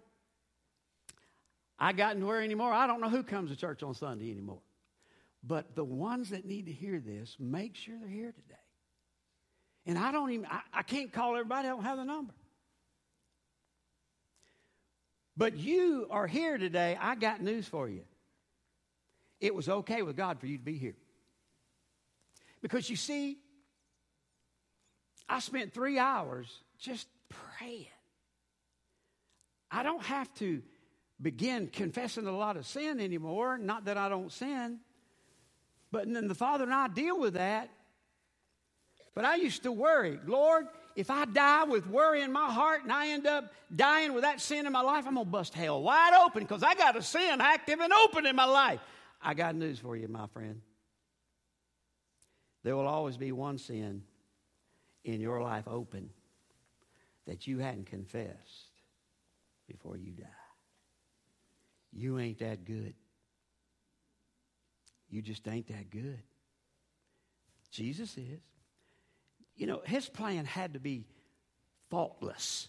I 1.79 1.91
got 1.91 2.17
nowhere 2.17 2.41
anymore. 2.41 2.71
I 2.71 2.87
don't 2.87 3.01
know 3.01 3.09
who 3.09 3.23
comes 3.23 3.49
to 3.49 3.57
church 3.57 3.83
on 3.83 3.93
Sunday 3.93 4.31
anymore. 4.31 4.61
But 5.43 5.75
the 5.75 5.83
ones 5.83 6.29
that 6.29 6.45
need 6.45 6.67
to 6.67 6.71
hear 6.71 6.99
this, 6.99 7.35
make 7.39 7.75
sure 7.75 7.97
they're 7.99 8.07
here 8.07 8.31
today. 8.31 8.55
And 9.85 9.97
I 9.97 10.11
don't 10.13 10.31
even, 10.31 10.45
I, 10.45 10.61
I 10.71 10.83
can't 10.83 11.11
call 11.11 11.35
everybody, 11.35 11.67
I 11.67 11.71
don't 11.71 11.83
have 11.83 11.97
the 11.97 12.05
number. 12.05 12.33
But 15.35 15.57
you 15.57 16.07
are 16.11 16.27
here 16.27 16.57
today. 16.57 16.97
I 16.99 17.15
got 17.15 17.41
news 17.41 17.67
for 17.67 17.89
you. 17.89 18.03
It 19.39 19.53
was 19.53 19.67
okay 19.67 20.01
with 20.03 20.15
God 20.15 20.39
for 20.39 20.47
you 20.47 20.57
to 20.57 20.63
be 20.63 20.77
here. 20.77 20.95
Because 22.61 22.89
you 22.89 22.95
see, 22.95 23.37
I 25.27 25.39
spent 25.39 25.73
three 25.73 25.99
hours 25.99 26.47
just 26.79 27.07
praying. 27.29 27.87
I 29.69 29.83
don't 29.83 30.03
have 30.03 30.33
to 30.35 30.61
begin 31.21 31.67
confessing 31.67 32.27
a 32.27 32.31
lot 32.31 32.57
of 32.57 32.67
sin 32.67 32.99
anymore. 32.99 33.57
Not 33.57 33.85
that 33.85 33.97
I 33.97 34.09
don't 34.09 34.31
sin, 34.31 34.79
but 35.91 36.11
then 36.11 36.27
the 36.27 36.35
Father 36.35 36.63
and 36.63 36.73
I 36.73 36.87
deal 36.87 37.19
with 37.19 37.33
that. 37.33 37.69
But 39.15 39.25
I 39.25 39.35
used 39.35 39.63
to 39.63 39.71
worry, 39.71 40.19
Lord, 40.25 40.67
if 40.95 41.09
I 41.09 41.25
die 41.25 41.63
with 41.63 41.87
worry 41.87 42.21
in 42.21 42.31
my 42.31 42.51
heart 42.51 42.83
and 42.83 42.91
I 42.91 43.09
end 43.09 43.25
up 43.25 43.51
dying 43.75 44.13
with 44.13 44.23
that 44.23 44.41
sin 44.41 44.65
in 44.65 44.71
my 44.71 44.81
life, 44.81 45.05
I'm 45.07 45.15
going 45.15 45.25
to 45.25 45.31
bust 45.31 45.53
hell 45.53 45.81
wide 45.81 46.13
open 46.25 46.43
because 46.43 46.63
I 46.63 46.75
got 46.75 46.95
a 46.95 47.01
sin 47.01 47.41
active 47.41 47.79
and 47.79 47.91
open 47.91 48.25
in 48.25 48.35
my 48.35 48.45
life. 48.45 48.79
I 49.21 49.33
got 49.33 49.55
news 49.55 49.79
for 49.79 49.95
you, 49.95 50.07
my 50.07 50.27
friend. 50.27 50.61
There 52.63 52.75
will 52.75 52.87
always 52.87 53.17
be 53.17 53.31
one 53.31 53.57
sin 53.57 54.03
in 55.03 55.19
your 55.19 55.41
life 55.41 55.67
open 55.67 56.09
that 57.25 57.47
you 57.47 57.59
hadn't 57.59 57.87
confessed 57.87 58.71
before 59.67 59.97
you 59.97 60.11
die. 60.11 60.25
You 61.91 62.19
ain't 62.19 62.39
that 62.39 62.65
good. 62.65 62.93
You 65.09 65.21
just 65.21 65.47
ain't 65.47 65.67
that 65.67 65.89
good. 65.89 66.19
Jesus 67.71 68.17
is. 68.17 68.41
You 69.55 69.67
know, 69.67 69.81
his 69.85 70.09
plan 70.09 70.45
had 70.45 70.73
to 70.73 70.79
be 70.79 71.05
faultless. 71.89 72.67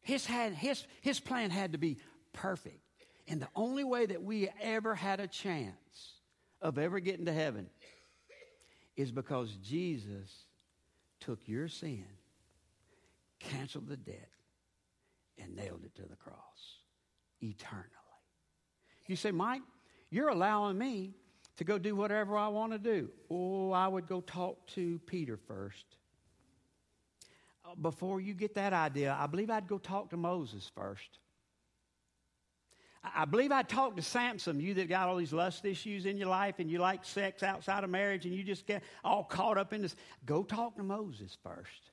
His, 0.00 0.24
had, 0.24 0.52
his, 0.52 0.84
his 1.00 1.20
plan 1.20 1.50
had 1.50 1.72
to 1.72 1.78
be 1.78 1.98
perfect. 2.32 2.80
And 3.26 3.42
the 3.42 3.48
only 3.54 3.84
way 3.84 4.06
that 4.06 4.22
we 4.22 4.48
ever 4.60 4.94
had 4.94 5.20
a 5.20 5.26
chance 5.26 6.12
of 6.62 6.78
ever 6.78 7.00
getting 7.00 7.26
to 7.26 7.32
heaven 7.32 7.68
is 8.96 9.12
because 9.12 9.50
Jesus 9.62 10.44
took 11.20 11.40
your 11.46 11.68
sin, 11.68 12.06
canceled 13.38 13.88
the 13.88 13.96
debt, 13.96 14.30
and 15.36 15.54
nailed 15.54 15.84
it 15.84 15.94
to 15.96 16.08
the 16.08 16.16
cross 16.16 16.36
eternally. 17.40 17.86
You 19.06 19.16
say, 19.16 19.30
Mike, 19.30 19.62
you're 20.10 20.28
allowing 20.28 20.78
me 20.78 21.14
to 21.58 21.64
go 21.64 21.76
do 21.76 21.94
whatever 21.94 22.36
I 22.36 22.48
want 22.48 22.72
to 22.72 22.78
do. 22.78 23.10
Oh, 23.30 23.72
I 23.72 23.88
would 23.88 24.06
go 24.06 24.20
talk 24.20 24.64
to 24.68 25.00
Peter 25.06 25.36
first. 25.36 25.84
Uh, 27.64 27.74
before 27.82 28.20
you 28.20 28.32
get 28.32 28.54
that 28.54 28.72
idea, 28.72 29.16
I 29.18 29.26
believe 29.26 29.50
I'd 29.50 29.66
go 29.66 29.78
talk 29.78 30.10
to 30.10 30.16
Moses 30.16 30.70
first. 30.74 31.18
I 33.02 33.24
believe 33.24 33.50
I'd 33.50 33.68
talk 33.68 33.96
to 33.96 34.02
Samson, 34.02 34.60
you 34.60 34.74
that 34.74 34.88
got 34.88 35.08
all 35.08 35.16
these 35.16 35.32
lust 35.32 35.64
issues 35.64 36.06
in 36.06 36.16
your 36.16 36.28
life 36.28 36.56
and 36.58 36.70
you 36.70 36.78
like 36.78 37.04
sex 37.04 37.42
outside 37.42 37.84
of 37.84 37.90
marriage 37.90 38.24
and 38.24 38.34
you 38.34 38.42
just 38.42 38.66
get 38.66 38.82
all 39.04 39.24
caught 39.24 39.58
up 39.58 39.72
in 39.72 39.82
this. 39.82 39.96
Go 40.26 40.42
talk 40.42 40.76
to 40.76 40.82
Moses 40.82 41.36
first. 41.42 41.90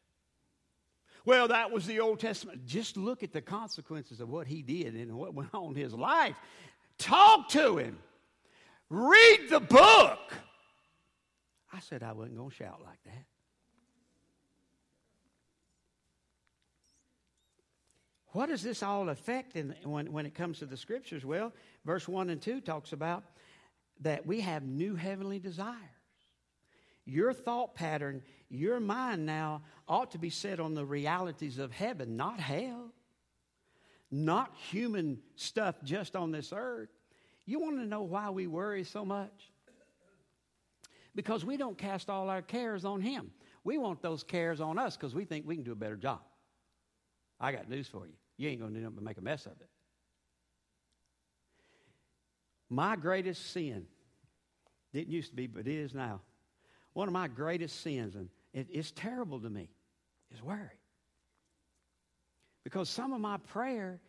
Well, 1.25 1.47
that 1.47 1.71
was 1.71 1.87
the 1.87 2.01
Old 2.01 2.19
Testament. 2.19 2.65
Just 2.65 2.97
look 2.97 3.23
at 3.23 3.33
the 3.33 3.41
consequences 3.41 4.19
of 4.19 4.29
what 4.29 4.45
he 4.45 4.61
did 4.61 4.93
and 4.93 5.11
what 5.13 5.33
went 5.33 5.53
on 5.53 5.71
in 5.71 5.75
his 5.75 5.93
life. 5.93 6.35
Talk 6.99 7.49
to 7.49 7.77
him. 7.77 7.97
Read 8.89 9.49
the 9.49 9.59
book. 9.59 10.19
I 11.73 11.79
said 11.79 12.03
I 12.03 12.13
wasn't 12.13 12.37
going 12.37 12.49
to 12.49 12.55
shout 12.55 12.81
like 12.83 13.03
that. 13.05 13.25
What 18.35 18.49
does 18.49 18.61
this 18.61 18.83
all 18.83 19.07
affect 19.09 19.55
in, 19.55 19.73
when, 19.83 20.11
when 20.11 20.25
it 20.25 20.35
comes 20.35 20.59
to 20.59 20.65
the 20.65 20.75
scriptures? 20.75 21.23
Well, 21.23 21.53
verse 21.85 22.05
1 22.05 22.29
and 22.29 22.41
2 22.41 22.59
talks 22.61 22.91
about 22.91 23.23
that 24.01 24.25
we 24.25 24.41
have 24.41 24.63
new 24.63 24.95
heavenly 24.95 25.39
desires. 25.39 25.79
Your 27.05 27.31
thought 27.33 27.75
pattern, 27.75 28.23
your 28.49 28.79
mind 28.79 29.25
now 29.25 29.61
ought 29.87 30.11
to 30.11 30.17
be 30.17 30.29
set 30.29 30.59
on 30.59 30.73
the 30.73 30.85
realities 30.85 31.59
of 31.59 31.71
heaven, 31.71 32.17
not 32.17 32.39
hell, 32.39 32.91
not 34.11 34.53
human 34.69 35.19
stuff 35.35 35.75
just 35.83 36.15
on 36.15 36.31
this 36.31 36.51
earth. 36.53 36.89
You 37.45 37.59
want 37.59 37.77
to 37.77 37.85
know 37.85 38.01
why 38.01 38.29
we 38.29 38.47
worry 38.47 38.83
so 38.83 39.05
much? 39.05 39.51
Because 41.13 41.45
we 41.45 41.57
don't 41.57 41.77
cast 41.77 42.09
all 42.09 42.29
our 42.29 42.41
cares 42.41 42.83
on 42.85 43.01
Him. 43.01 43.31
We 43.63 43.77
want 43.77 44.01
those 44.01 44.23
cares 44.23 44.59
on 44.61 44.77
us 44.77 44.97
because 44.97 45.15
we 45.15 45.25
think 45.25 45.47
we 45.47 45.55
can 45.55 45.63
do 45.63 45.71
a 45.71 45.75
better 45.75 45.95
job. 45.95 46.21
I 47.39 47.51
got 47.51 47.69
news 47.69 47.87
for 47.87 48.05
you. 48.07 48.13
You 48.37 48.49
ain't 48.49 48.59
going 48.59 48.73
to 48.73 49.01
make 49.01 49.17
a 49.17 49.21
mess 49.21 49.45
of 49.45 49.53
it. 49.53 49.69
My 52.69 52.95
greatest 52.95 53.51
sin, 53.51 53.85
didn't 54.93 55.09
used 55.09 55.29
to 55.29 55.35
be, 55.35 55.47
but 55.47 55.67
it 55.67 55.73
is 55.73 55.93
now. 55.93 56.21
One 56.93 57.07
of 57.07 57.13
my 57.13 57.27
greatest 57.27 57.81
sins, 57.81 58.15
and 58.15 58.29
it, 58.53 58.67
it's 58.71 58.91
terrible 58.91 59.39
to 59.39 59.49
me, 59.49 59.69
is 60.33 60.41
worry. 60.41 60.79
Because 62.63 62.89
some 62.89 63.13
of 63.13 63.21
my 63.21 63.37
prayer 63.37 63.99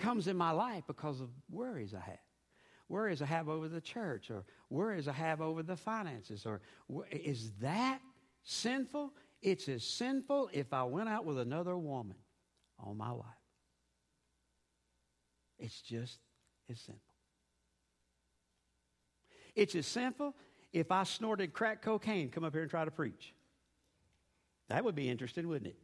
comes 0.00 0.26
in 0.26 0.36
my 0.36 0.50
life 0.50 0.84
because 0.86 1.20
of 1.20 1.28
worries 1.50 1.94
I 1.94 2.00
have. 2.00 2.18
Worries 2.88 3.22
I 3.22 3.26
have 3.26 3.48
over 3.48 3.68
the 3.68 3.80
church, 3.80 4.30
or 4.30 4.44
worries 4.68 5.06
I 5.06 5.12
have 5.12 5.40
over 5.40 5.62
the 5.62 5.76
finances, 5.76 6.44
or 6.44 6.60
is 7.12 7.52
that 7.60 8.00
sinful? 8.42 9.12
It's 9.42 9.68
as 9.68 9.84
sinful 9.84 10.50
if 10.52 10.72
I 10.72 10.82
went 10.82 11.08
out 11.08 11.24
with 11.24 11.38
another 11.38 11.78
woman 11.78 12.16
all 12.78 12.94
my 12.94 13.10
life. 13.10 13.26
It's 15.58 15.80
just 15.82 16.18
as 16.68 16.80
sinful. 16.80 17.02
It's 19.54 19.74
as 19.74 19.86
sinful 19.86 20.34
if 20.72 20.90
I 20.90 21.04
snorted 21.04 21.52
crack 21.52 21.82
cocaine, 21.82 22.30
come 22.30 22.44
up 22.44 22.54
here 22.54 22.62
and 22.62 22.70
try 22.70 22.84
to 22.84 22.90
preach. 22.90 23.34
That 24.68 24.84
would 24.84 24.94
be 24.94 25.08
interesting, 25.08 25.46
wouldn't 25.48 25.68
it? 25.68 25.76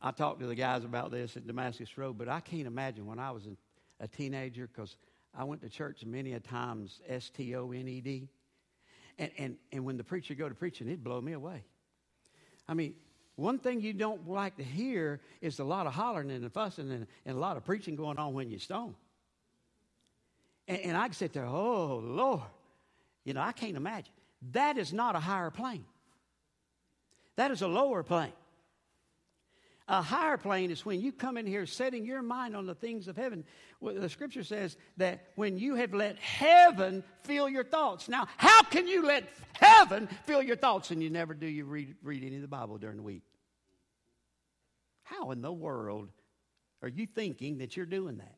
I 0.00 0.12
talked 0.12 0.40
to 0.40 0.46
the 0.46 0.54
guys 0.54 0.84
about 0.84 1.10
this 1.10 1.36
at 1.36 1.46
Damascus 1.46 1.98
Road, 1.98 2.18
but 2.18 2.28
I 2.28 2.40
can't 2.40 2.66
imagine 2.66 3.06
when 3.06 3.18
I 3.18 3.30
was 3.30 3.46
a, 3.46 4.04
a 4.04 4.08
teenager 4.08 4.68
because 4.68 4.96
I 5.36 5.44
went 5.44 5.60
to 5.62 5.68
church 5.68 6.04
many 6.04 6.34
a 6.34 6.40
times, 6.40 7.00
S 7.08 7.30
T 7.30 7.54
O 7.56 7.70
N 7.72 7.88
E 7.88 8.00
D. 8.00 8.28
And, 9.18 9.30
and, 9.38 9.56
and 9.72 9.84
when 9.84 9.96
the 9.96 10.04
preacher 10.04 10.34
go 10.34 10.48
to 10.48 10.54
preaching, 10.54 10.86
it'd 10.86 11.02
blow 11.02 11.20
me 11.20 11.32
away. 11.32 11.64
I 12.68 12.74
mean, 12.74 12.94
one 13.34 13.58
thing 13.58 13.80
you 13.80 13.92
don't 13.92 14.28
like 14.28 14.56
to 14.56 14.64
hear 14.64 15.20
is 15.40 15.58
a 15.58 15.64
lot 15.64 15.86
of 15.86 15.94
hollering 15.94 16.30
and 16.30 16.52
fussing 16.52 16.90
and, 16.90 17.06
and 17.26 17.36
a 17.36 17.40
lot 17.40 17.56
of 17.56 17.64
preaching 17.64 17.96
going 17.96 18.18
on 18.18 18.34
when 18.34 18.50
you're 18.50 18.60
stoned. 18.60 18.94
And, 20.68 20.78
and 20.80 20.96
I 20.96 21.08
sit 21.10 21.32
there, 21.32 21.46
oh, 21.46 22.00
Lord. 22.04 22.42
You 23.24 23.34
know, 23.34 23.40
I 23.40 23.52
can't 23.52 23.76
imagine. 23.76 24.12
That 24.52 24.78
is 24.78 24.92
not 24.92 25.16
a 25.16 25.20
higher 25.20 25.50
plane, 25.50 25.84
that 27.36 27.50
is 27.50 27.62
a 27.62 27.68
lower 27.68 28.02
plane. 28.02 28.32
A 29.88 30.02
higher 30.02 30.36
plane 30.36 30.70
is 30.70 30.84
when 30.84 31.00
you 31.00 31.12
come 31.12 31.38
in 31.38 31.46
here 31.46 31.64
setting 31.64 32.04
your 32.04 32.20
mind 32.20 32.54
on 32.54 32.66
the 32.66 32.74
things 32.74 33.08
of 33.08 33.16
heaven. 33.16 33.44
Well, 33.80 33.94
the 33.94 34.10
scripture 34.10 34.44
says 34.44 34.76
that 34.98 35.24
when 35.34 35.56
you 35.56 35.76
have 35.76 35.94
let 35.94 36.18
heaven 36.18 37.02
fill 37.22 37.48
your 37.48 37.64
thoughts. 37.64 38.06
Now, 38.06 38.28
how 38.36 38.62
can 38.64 38.86
you 38.86 39.06
let 39.06 39.24
heaven 39.54 40.06
fill 40.26 40.42
your 40.42 40.56
thoughts 40.56 40.90
and 40.90 41.02
you 41.02 41.08
never 41.08 41.32
do 41.32 41.46
you 41.46 41.64
read, 41.64 41.94
read 42.02 42.22
any 42.22 42.36
of 42.36 42.42
the 42.42 42.48
Bible 42.48 42.76
during 42.76 42.98
the 42.98 43.02
week? 43.02 43.22
How 45.04 45.30
in 45.30 45.40
the 45.40 45.52
world 45.52 46.10
are 46.82 46.88
you 46.88 47.06
thinking 47.06 47.58
that 47.58 47.74
you're 47.74 47.86
doing 47.86 48.18
that? 48.18 48.36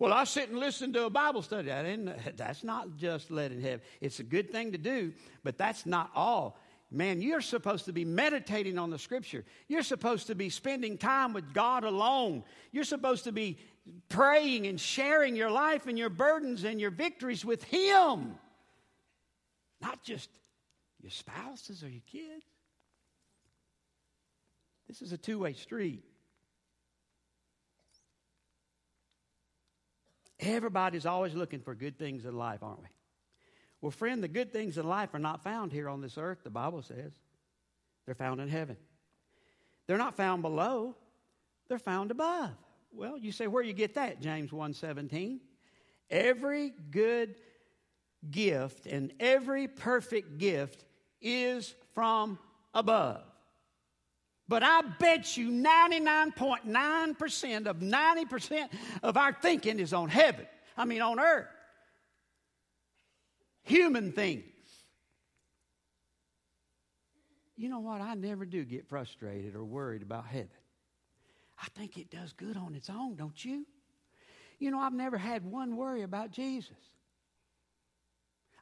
Well, 0.00 0.12
I 0.12 0.24
sit 0.24 0.48
and 0.48 0.58
listen 0.58 0.92
to 0.94 1.04
a 1.04 1.10
Bible 1.10 1.42
study. 1.42 1.70
I 1.70 1.82
didn't, 1.82 2.36
that's 2.36 2.64
not 2.64 2.96
just 2.96 3.30
letting 3.30 3.60
heaven. 3.60 3.82
It's 4.00 4.18
a 4.18 4.24
good 4.24 4.50
thing 4.50 4.72
to 4.72 4.78
do, 4.78 5.12
but 5.44 5.58
that's 5.58 5.86
not 5.86 6.10
all. 6.16 6.58
Man, 6.90 7.22
you're 7.22 7.40
supposed 7.40 7.84
to 7.84 7.92
be 7.92 8.04
meditating 8.04 8.76
on 8.76 8.90
the 8.90 8.98
scripture. 8.98 9.44
You're 9.68 9.84
supposed 9.84 10.26
to 10.26 10.34
be 10.34 10.50
spending 10.50 10.98
time 10.98 11.32
with 11.32 11.54
God 11.54 11.84
alone. 11.84 12.42
You're 12.72 12.82
supposed 12.82 13.24
to 13.24 13.32
be 13.32 13.58
praying 14.08 14.66
and 14.66 14.80
sharing 14.80 15.36
your 15.36 15.50
life 15.50 15.86
and 15.86 15.96
your 15.96 16.08
burdens 16.08 16.64
and 16.64 16.80
your 16.80 16.90
victories 16.90 17.44
with 17.44 17.62
Him. 17.62 18.34
Not 19.80 20.02
just 20.02 20.28
your 21.00 21.10
spouses 21.10 21.84
or 21.84 21.88
your 21.88 22.02
kids. 22.10 22.44
This 24.88 25.00
is 25.00 25.12
a 25.12 25.18
two 25.18 25.38
way 25.38 25.52
street. 25.52 26.02
Everybody's 30.40 31.06
always 31.06 31.34
looking 31.34 31.60
for 31.60 31.74
good 31.74 31.98
things 31.98 32.24
in 32.24 32.34
life, 32.36 32.62
aren't 32.62 32.80
we? 32.80 32.88
Well, 33.80 33.90
friend, 33.90 34.22
the 34.22 34.28
good 34.28 34.52
things 34.52 34.78
in 34.78 34.86
life 34.86 35.14
are 35.14 35.18
not 35.18 35.42
found 35.42 35.72
here 35.72 35.88
on 35.88 36.00
this 36.00 36.18
earth, 36.18 36.38
the 36.44 36.50
Bible 36.50 36.82
says. 36.82 37.12
They're 38.04 38.14
found 38.14 38.40
in 38.40 38.48
heaven. 38.48 38.76
They're 39.86 39.98
not 39.98 40.16
found 40.16 40.42
below, 40.42 40.96
they're 41.68 41.78
found 41.78 42.10
above. 42.10 42.50
Well, 42.92 43.16
you 43.16 43.32
say, 43.32 43.46
where 43.46 43.62
you 43.62 43.72
get 43.72 43.94
that? 43.94 44.20
James 44.20 44.50
1:17. 44.50 45.40
Every 46.10 46.74
good 46.90 47.36
gift 48.30 48.86
and 48.86 49.12
every 49.20 49.68
perfect 49.68 50.38
gift 50.38 50.84
is 51.20 51.74
from 51.94 52.38
above. 52.74 53.22
But 54.48 54.64
I 54.64 54.80
bet 54.98 55.36
you 55.36 55.50
99.9% 55.50 57.66
of 57.66 57.76
90% 57.76 58.68
of 59.04 59.16
our 59.16 59.32
thinking 59.32 59.78
is 59.78 59.92
on 59.92 60.08
heaven. 60.08 60.48
I 60.76 60.84
mean, 60.84 61.02
on 61.02 61.20
earth. 61.20 61.46
Human 63.70 64.10
things. 64.10 64.42
You 67.56 67.68
know 67.68 67.78
what? 67.78 68.00
I 68.00 68.14
never 68.14 68.44
do 68.44 68.64
get 68.64 68.88
frustrated 68.88 69.54
or 69.54 69.62
worried 69.62 70.02
about 70.02 70.26
heaven. 70.26 70.48
I 71.62 71.68
think 71.76 71.96
it 71.96 72.10
does 72.10 72.32
good 72.32 72.56
on 72.56 72.74
its 72.74 72.90
own, 72.90 73.14
don't 73.14 73.44
you? 73.44 73.64
You 74.58 74.72
know, 74.72 74.80
I've 74.80 74.92
never 74.92 75.16
had 75.16 75.44
one 75.44 75.76
worry 75.76 76.02
about 76.02 76.32
Jesus. 76.32 76.76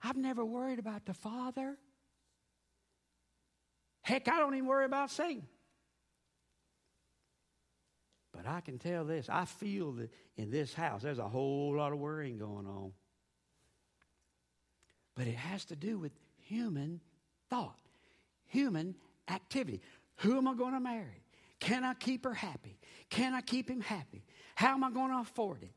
I've 0.02 0.18
never 0.18 0.44
worried 0.44 0.78
about 0.78 1.06
the 1.06 1.14
Father. 1.14 1.78
Heck, 4.02 4.28
I 4.28 4.38
don't 4.38 4.54
even 4.56 4.66
worry 4.66 4.84
about 4.84 5.10
Satan. 5.10 5.46
But 8.34 8.46
I 8.46 8.60
can 8.60 8.78
tell 8.78 9.06
this 9.06 9.30
I 9.30 9.46
feel 9.46 9.92
that 9.92 10.10
in 10.36 10.50
this 10.50 10.74
house 10.74 11.00
there's 11.00 11.18
a 11.18 11.28
whole 11.28 11.76
lot 11.78 11.94
of 11.94 11.98
worrying 11.98 12.36
going 12.36 12.66
on. 12.66 12.92
But 15.18 15.26
it 15.26 15.34
has 15.34 15.64
to 15.66 15.76
do 15.76 15.98
with 15.98 16.12
human 16.46 17.00
thought, 17.50 17.80
human 18.46 18.94
activity. 19.28 19.82
Who 20.18 20.38
am 20.38 20.46
I 20.46 20.54
going 20.54 20.74
to 20.74 20.80
marry? 20.80 21.24
Can 21.58 21.82
I 21.82 21.94
keep 21.94 22.22
her 22.22 22.34
happy? 22.34 22.78
Can 23.10 23.34
I 23.34 23.40
keep 23.40 23.68
him 23.68 23.80
happy? 23.80 24.22
How 24.54 24.74
am 24.74 24.84
I 24.84 24.92
going 24.92 25.10
to 25.10 25.18
afford 25.18 25.64
it? 25.64 25.72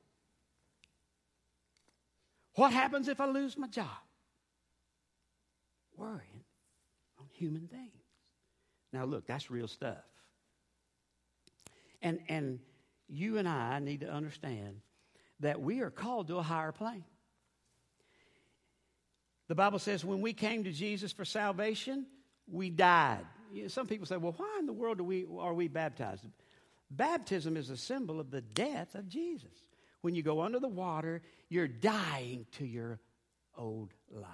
What 2.54 2.72
happens 2.72 3.08
if 3.08 3.20
I 3.20 3.26
lose 3.26 3.58
my 3.58 3.68
job? 3.68 3.88
Worrying 5.98 6.44
on 7.20 7.26
human 7.34 7.68
things. 7.68 8.04
Now, 8.94 9.06
look, 9.06 9.26
that's 9.26 9.50
real 9.50 9.68
stuff. 9.68 10.04
And, 12.04 12.20
and 12.30 12.60
you 13.08 13.40
and 13.40 13.50
I 13.50 13.80
need 13.80 14.02
to 14.02 14.08
understand 14.12 14.82
that 15.40 15.60
we 15.60 15.80
are 15.80 15.90
called 15.90 16.28
to 16.28 16.38
a 16.38 16.44
higher 16.44 16.72
plane. 16.72 17.06
The 19.52 19.56
Bible 19.56 19.80
says 19.80 20.06
when 20.06 20.22
we 20.22 20.32
came 20.32 20.64
to 20.64 20.72
Jesus 20.72 21.12
for 21.12 21.26
salvation, 21.26 22.06
we 22.50 22.70
died. 22.70 23.26
Some 23.68 23.86
people 23.86 24.06
say, 24.06 24.16
well, 24.16 24.34
why 24.38 24.56
in 24.60 24.66
the 24.66 24.72
world 24.72 25.02
are 25.02 25.04
we, 25.04 25.26
are 25.38 25.54
we 25.54 25.68
baptized? 25.68 26.26
Baptism 26.90 27.58
is 27.58 27.70
a 27.70 27.76
symbol 27.76 28.22
of 28.22 28.32
the 28.32 28.40
death 28.40 28.96
of 28.96 29.10
Jesus. 29.10 29.52
When 30.04 30.16
you 30.16 30.24
go 30.24 30.40
under 30.40 30.62
the 30.62 30.70
water, 30.70 31.22
you're 31.50 31.68
dying 31.68 32.46
to 32.60 32.66
your 32.66 33.02
old 33.58 33.94
life. 34.10 34.26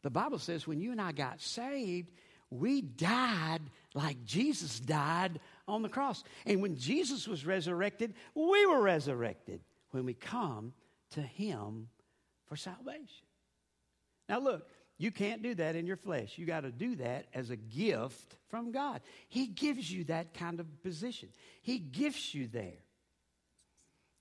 The 0.00 0.08
Bible 0.08 0.38
says 0.38 0.66
when 0.66 0.80
you 0.80 0.92
and 0.92 1.02
I 1.02 1.12
got 1.12 1.42
saved, 1.42 2.10
we 2.48 2.80
died 2.80 3.60
like 3.92 4.24
Jesus 4.24 4.80
died 4.80 5.38
on 5.68 5.82
the 5.82 5.90
cross. 5.90 6.24
And 6.46 6.62
when 6.62 6.76
Jesus 6.76 7.28
was 7.28 7.44
resurrected, 7.44 8.14
we 8.34 8.64
were 8.64 8.80
resurrected 8.80 9.60
when 9.90 10.06
we 10.06 10.14
come 10.14 10.72
to 11.10 11.20
Him 11.20 11.88
for 12.46 12.56
salvation. 12.56 13.26
Now, 14.28 14.40
look, 14.40 14.68
you 14.96 15.10
can't 15.10 15.42
do 15.42 15.54
that 15.56 15.76
in 15.76 15.86
your 15.86 15.96
flesh. 15.96 16.38
You 16.38 16.46
got 16.46 16.60
to 16.60 16.70
do 16.70 16.96
that 16.96 17.26
as 17.34 17.50
a 17.50 17.56
gift 17.56 18.36
from 18.48 18.72
God. 18.72 19.00
He 19.28 19.46
gives 19.46 19.90
you 19.90 20.04
that 20.04 20.34
kind 20.34 20.60
of 20.60 20.82
position, 20.82 21.28
He 21.62 21.78
gifts 21.78 22.34
you 22.34 22.46
there. 22.46 22.78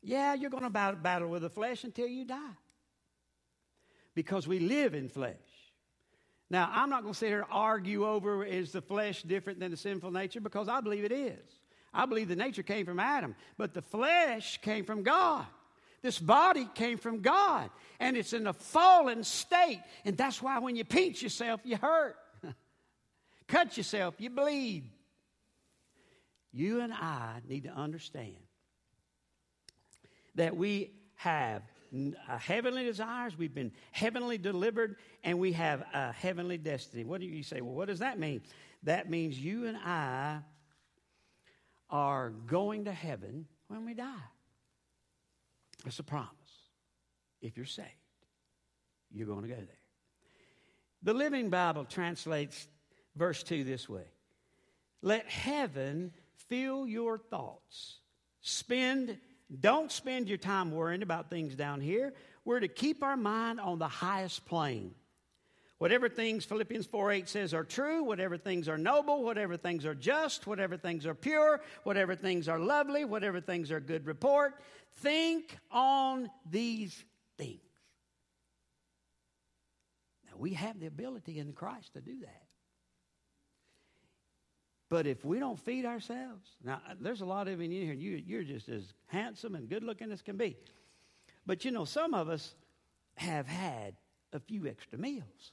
Yeah, 0.02 0.34
you're 0.34 0.50
going 0.50 0.64
to 0.64 0.70
battle 0.70 1.30
with 1.30 1.44
the 1.44 1.50
flesh 1.50 1.86
until 1.86 2.08
you 2.08 2.26
die 2.26 2.58
because 4.16 4.48
we 4.48 4.60
live 4.60 4.94
in 4.94 5.08
flesh. 5.08 5.38
Now, 6.50 6.70
I'm 6.72 6.90
not 6.90 7.04
going 7.04 7.14
to 7.14 7.18
sit 7.18 7.30
here 7.30 7.40
and 7.40 7.48
argue 7.50 8.06
over 8.06 8.44
is 8.44 8.72
the 8.74 8.82
flesh 8.82 9.24
different 9.24 9.60
than 9.60 9.72
the 9.72 9.78
sinful 9.78 10.12
nature 10.12 10.42
because 10.42 10.68
I 10.68 10.82
believe 10.82 11.06
it 11.06 11.12
is. 11.12 11.62
I 11.94 12.06
believe 12.06 12.28
the 12.28 12.36
nature 12.36 12.64
came 12.64 12.86
from 12.86 13.00
Adam, 13.00 13.36
but 13.58 13.74
the 13.74 13.82
flesh 13.82 14.60
came 14.62 14.84
from 14.84 15.04
God. 15.04 15.46
This 16.04 16.20
body 16.20 16.68
came 16.76 16.98
from 16.98 17.22
God, 17.22 17.70
and 17.98 18.18
it's 18.18 18.34
in 18.34 18.46
a 18.46 18.54
fallen 18.54 19.24
state. 19.24 19.82
And 20.04 20.18
that's 20.18 20.42
why 20.42 20.60
when 20.60 20.76
you 20.76 20.84
pinch 20.84 21.24
yourself, 21.24 21.62
you 21.64 21.78
hurt. 21.78 22.18
Cut 23.48 23.78
yourself, 23.78 24.16
you 24.20 24.30
bleed. 24.30 24.92
You 26.52 26.82
and 26.82 26.94
I 26.94 27.42
need 27.48 27.64
to 27.64 27.72
understand 27.72 28.36
that 30.36 30.58
we 30.58 30.92
have 31.16 31.64
uh, 31.94 32.38
heavenly 32.38 32.84
desires, 32.84 33.38
we've 33.38 33.54
been 33.54 33.72
heavenly 33.92 34.38
delivered, 34.38 34.98
and 35.24 35.40
we 35.40 35.54
have 35.54 35.84
a 35.94 36.12
heavenly 36.12 36.58
destiny. 36.58 37.06
What 37.06 37.22
do 37.22 37.28
you 37.28 37.44
say? 37.44 37.62
Well, 37.62 37.76
what 37.76 37.88
does 37.88 38.00
that 38.00 38.20
mean? 38.20 38.42
That 38.84 39.10
means 39.10 39.40
you 39.40 39.68
and 39.68 39.78
I 39.78 40.40
are 41.90 42.32
going 42.32 42.86
to 42.86 42.92
heaven 42.92 43.46
when 43.68 43.86
we 43.86 43.94
die. 43.94 44.10
It's 45.86 46.00
a 46.00 46.04
promise. 46.04 46.30
If 47.42 47.58
you're 47.58 47.66
saved, 47.66 47.90
you're 49.12 49.28
going 49.28 49.44
to 49.44 49.48
go 49.48 49.56
there. 49.56 49.68
The 51.04 51.14
Living 51.14 51.50
Bible 51.50 51.86
translates 51.86 52.68
verse 53.16 53.44
2 53.44 53.64
this 53.64 53.90
way 53.90 54.06
Let 55.02 55.28
heaven 55.28 56.14
fill 56.48 56.88
your 56.88 57.18
thoughts. 57.18 58.00
Spend 58.42 59.18
don't 59.60 59.92
spend 59.92 60.30
your 60.30 60.38
time 60.38 60.72
worrying 60.72 61.04
about 61.04 61.30
things 61.30 61.56
down 61.56 61.82
here. 61.82 62.14
We're 62.46 62.60
to 62.60 62.68
keep 62.68 63.04
our 63.04 63.18
mind 63.18 63.60
on 63.60 63.80
the 63.80 63.88
highest 63.88 64.46
plane. 64.46 64.96
Whatever 65.84 66.08
things 66.08 66.46
Philippians 66.46 66.86
4 66.86 67.12
8 67.12 67.28
says 67.28 67.54
are 67.54 67.66
true, 67.66 68.04
whatever 68.04 68.38
things 68.38 68.70
are 68.70 68.78
noble, 68.78 69.22
whatever 69.22 69.58
things 69.58 69.86
are 69.86 69.94
just, 69.94 70.48
whatever 70.48 70.78
things 70.78 71.06
are 71.06 71.14
pure, 71.14 71.60
whatever 71.84 72.16
things 72.16 72.48
are 72.48 72.58
lovely, 72.58 73.04
whatever 73.04 73.42
things 73.42 73.70
are 73.70 73.82
good 73.82 74.06
report, 74.06 74.54
think 75.00 75.58
on 75.72 76.32
these 76.50 77.04
things. 77.38 77.60
Now, 80.26 80.38
we 80.38 80.54
have 80.54 80.80
the 80.80 80.86
ability 80.86 81.38
in 81.38 81.52
Christ 81.52 81.92
to 81.96 82.00
do 82.00 82.18
that. 82.22 82.44
But 84.90 85.06
if 85.06 85.26
we 85.26 85.38
don't 85.38 85.60
feed 85.60 85.84
ourselves, 85.84 86.50
now 86.64 86.80
there's 87.02 87.20
a 87.20 87.26
lot 87.26 87.50
of 87.50 87.60
you 87.60 87.66
in 87.66 87.72
here, 87.72 87.94
you, 87.94 88.24
you're 88.26 88.44
just 88.44 88.70
as 88.70 88.94
handsome 89.08 89.54
and 89.54 89.68
good 89.68 89.84
looking 89.84 90.14
as 90.14 90.22
can 90.22 90.38
be. 90.38 90.56
But 91.46 91.66
you 91.66 91.72
know, 91.72 91.84
some 91.84 92.14
of 92.14 92.30
us 92.30 92.56
have 93.18 93.48
had 93.48 93.96
a 94.34 94.40
few 94.40 94.68
extra 94.68 94.98
meals 94.98 95.52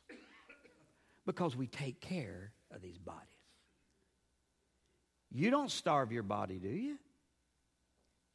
because 1.26 1.56
we 1.56 1.66
take 1.66 2.00
care 2.00 2.52
of 2.74 2.82
these 2.82 2.98
bodies. 2.98 3.26
You 5.32 5.50
don't 5.50 5.70
starve 5.70 6.10
your 6.10 6.22
body, 6.22 6.58
do 6.58 6.68
you? 6.68 6.98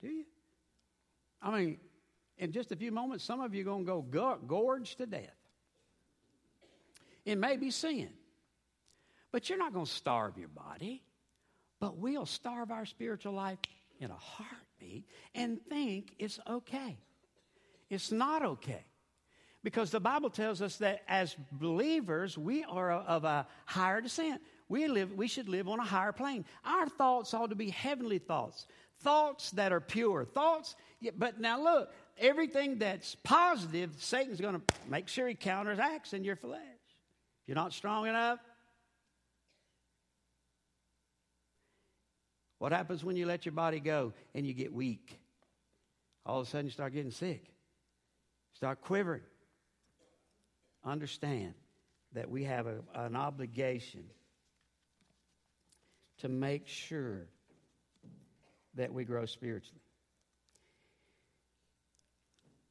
Do 0.01 0.07
you? 0.07 0.25
I 1.41 1.51
mean, 1.51 1.77
in 2.37 2.51
just 2.51 2.71
a 2.71 2.75
few 2.75 2.91
moments, 2.91 3.23
some 3.23 3.41
of 3.41 3.53
you 3.53 3.61
are 3.61 3.65
going 3.65 3.85
to 3.85 4.03
go 4.09 4.37
gorged 4.47 4.97
to 4.99 5.05
death. 5.05 5.35
It 7.25 7.37
may 7.37 7.57
be 7.57 7.71
sin. 7.71 8.09
But 9.31 9.49
you're 9.49 9.57
not 9.57 9.73
going 9.73 9.85
to 9.85 9.91
starve 9.91 10.37
your 10.37 10.47
body. 10.47 11.03
But 11.79 11.97
we'll 11.97 12.25
starve 12.25 12.71
our 12.71 12.85
spiritual 12.85 13.33
life 13.33 13.59
in 13.99 14.11
a 14.11 14.15
heartbeat 14.15 15.05
and 15.33 15.59
think 15.69 16.13
it's 16.19 16.39
okay. 16.49 16.97
It's 17.89 18.11
not 18.11 18.43
okay. 18.43 18.85
Because 19.65 19.89
the 19.89 19.99
Bible 19.99 20.29
tells 20.29 20.61
us 20.61 20.77
that 20.77 21.01
as 21.07 21.35
believers, 21.51 22.37
we 22.37 22.63
are 22.65 22.91
of 22.91 23.23
a 23.23 23.47
higher 23.65 23.99
descent. 23.99 24.39
We, 24.69 24.87
live, 24.87 25.13
we 25.13 25.27
should 25.27 25.49
live 25.49 25.67
on 25.67 25.79
a 25.79 25.83
higher 25.83 26.11
plane. 26.11 26.45
Our 26.63 26.87
thoughts 26.87 27.33
ought 27.33 27.49
to 27.49 27.55
be 27.55 27.71
heavenly 27.71 28.19
thoughts, 28.19 28.67
thoughts 28.99 29.49
that 29.51 29.73
are 29.73 29.81
pure, 29.81 30.23
thoughts. 30.23 30.75
But 31.17 31.41
now 31.41 31.63
look, 31.63 31.91
everything 32.19 32.77
that's 32.77 33.15
positive, 33.23 33.95
Satan's 33.97 34.39
going 34.39 34.53
to 34.53 34.61
make 34.87 35.07
sure 35.07 35.27
he 35.27 35.33
counteracts 35.33 36.13
in 36.13 36.23
your 36.23 36.35
flesh. 36.35 36.61
If 36.61 37.47
you're 37.47 37.55
not 37.55 37.73
strong 37.73 38.05
enough, 38.05 38.37
What 42.57 42.71
happens 42.71 43.03
when 43.03 43.17
you 43.17 43.25
let 43.25 43.45
your 43.45 43.51
body 43.51 43.79
go 43.79 44.13
and 44.33 44.47
you 44.47 44.53
get 44.53 44.73
weak? 44.73 45.19
All 46.25 46.39
of 46.39 46.47
a 46.47 46.49
sudden 46.49 46.65
you 46.65 46.71
start 46.71 46.93
getting 46.93 47.11
sick, 47.11 47.51
start 48.53 48.81
quivering. 48.81 49.21
Understand, 50.85 51.55
that 52.13 52.29
we 52.29 52.43
have 52.43 52.67
a, 52.67 52.77
an 52.93 53.15
obligation 53.15 54.03
to 56.19 56.29
make 56.29 56.67
sure 56.67 57.27
that 58.75 58.93
we 58.93 59.03
grow 59.03 59.25
spiritually. 59.25 59.81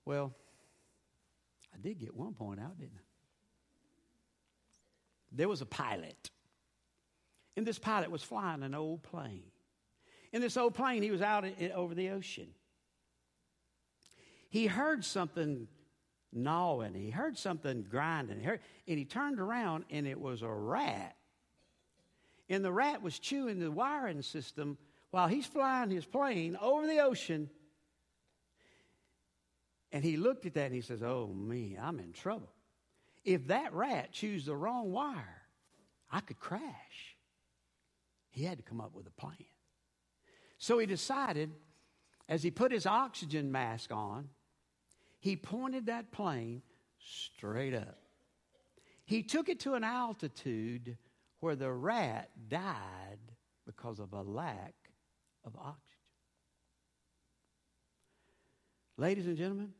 Well, 0.04 0.32
I 1.74 1.78
did 1.78 1.98
get 1.98 2.14
one 2.14 2.34
point 2.34 2.60
out, 2.60 2.78
didn't 2.78 2.92
I? 2.96 3.00
There 5.32 5.48
was 5.48 5.60
a 5.60 5.66
pilot. 5.66 6.30
And 7.56 7.66
this 7.66 7.78
pilot 7.78 8.10
was 8.10 8.22
flying 8.22 8.62
an 8.62 8.74
old 8.74 9.02
plane. 9.02 9.50
In 10.32 10.40
this 10.40 10.56
old 10.56 10.74
plane, 10.74 11.02
he 11.02 11.10
was 11.10 11.22
out 11.22 11.44
over 11.74 11.94
the 11.94 12.10
ocean. 12.10 12.48
He 14.48 14.66
heard 14.66 15.04
something 15.04 15.68
gnawing. 16.34 16.94
He 16.94 17.10
heard 17.10 17.38
something 17.38 17.84
grinding. 17.88 18.40
He 18.40 18.44
heard, 18.44 18.60
and 18.86 18.98
he 18.98 19.04
turned 19.04 19.40
around, 19.40 19.84
and 19.90 20.06
it 20.06 20.20
was 20.20 20.42
a 20.42 20.48
rat. 20.48 21.16
And 22.48 22.64
the 22.64 22.72
rat 22.72 23.02
was 23.02 23.18
chewing 23.18 23.58
the 23.58 23.70
wiring 23.70 24.22
system 24.22 24.76
while 25.10 25.28
he's 25.28 25.46
flying 25.46 25.90
his 25.90 26.04
plane 26.04 26.58
over 26.60 26.86
the 26.86 27.00
ocean. 27.00 27.48
And 29.92 30.04
he 30.04 30.16
looked 30.16 30.44
at 30.44 30.54
that 30.54 30.66
and 30.66 30.74
he 30.74 30.80
says, 30.80 31.02
Oh, 31.02 31.28
me, 31.28 31.78
I'm 31.80 32.00
in 32.00 32.12
trouble. 32.12 32.50
If 33.24 33.46
that 33.46 33.72
rat 33.72 34.12
chews 34.12 34.46
the 34.46 34.56
wrong 34.56 34.92
wire, 34.92 35.42
I 36.10 36.20
could 36.20 36.38
crash. 36.38 37.16
He 38.30 38.44
had 38.44 38.58
to 38.58 38.64
come 38.64 38.80
up 38.80 38.92
with 38.92 39.06
a 39.06 39.10
plan. 39.12 39.36
So 40.58 40.78
he 40.78 40.86
decided, 40.86 41.52
as 42.28 42.42
he 42.42 42.50
put 42.50 42.72
his 42.72 42.86
oxygen 42.86 43.52
mask 43.52 43.92
on, 43.92 44.28
he 45.24 45.36
pointed 45.36 45.86
that 45.86 46.12
plane 46.12 46.60
straight 46.98 47.72
up. 47.72 47.96
He 49.06 49.22
took 49.22 49.48
it 49.48 49.60
to 49.60 49.72
an 49.72 49.82
altitude 49.82 50.98
where 51.40 51.56
the 51.56 51.72
rat 51.72 52.28
died 52.50 53.16
because 53.64 54.00
of 54.00 54.12
a 54.12 54.20
lack 54.20 54.74
of 55.46 55.56
oxygen. 55.56 55.80
Ladies 58.98 59.26
and 59.26 59.38
gentlemen, 59.38 59.72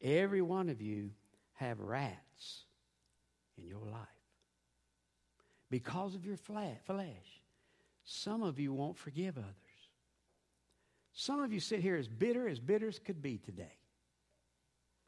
every 0.00 0.40
one 0.40 0.68
of 0.68 0.80
you 0.80 1.10
have 1.54 1.80
rats 1.80 2.66
in 3.58 3.66
your 3.66 3.84
life. 3.84 4.06
Because 5.68 6.14
of 6.14 6.24
your 6.24 6.36
flesh, 6.36 7.42
some 8.04 8.44
of 8.44 8.60
you 8.60 8.72
won't 8.72 8.96
forgive 8.96 9.36
others. 9.36 9.63
Some 11.14 11.40
of 11.40 11.52
you 11.52 11.60
sit 11.60 11.80
here 11.80 11.96
as 11.96 12.08
bitter 12.08 12.48
as 12.48 12.58
bitter 12.58 12.88
as 12.88 12.98
could 12.98 13.22
be 13.22 13.38
today. 13.38 13.78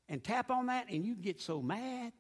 And 0.09 0.23
tap 0.23 0.51
on 0.53 0.67
that, 0.67 0.89
and 0.89 1.05
you 1.05 1.17
get 1.17 1.41
so 1.41 1.61
mad. 1.61 2.13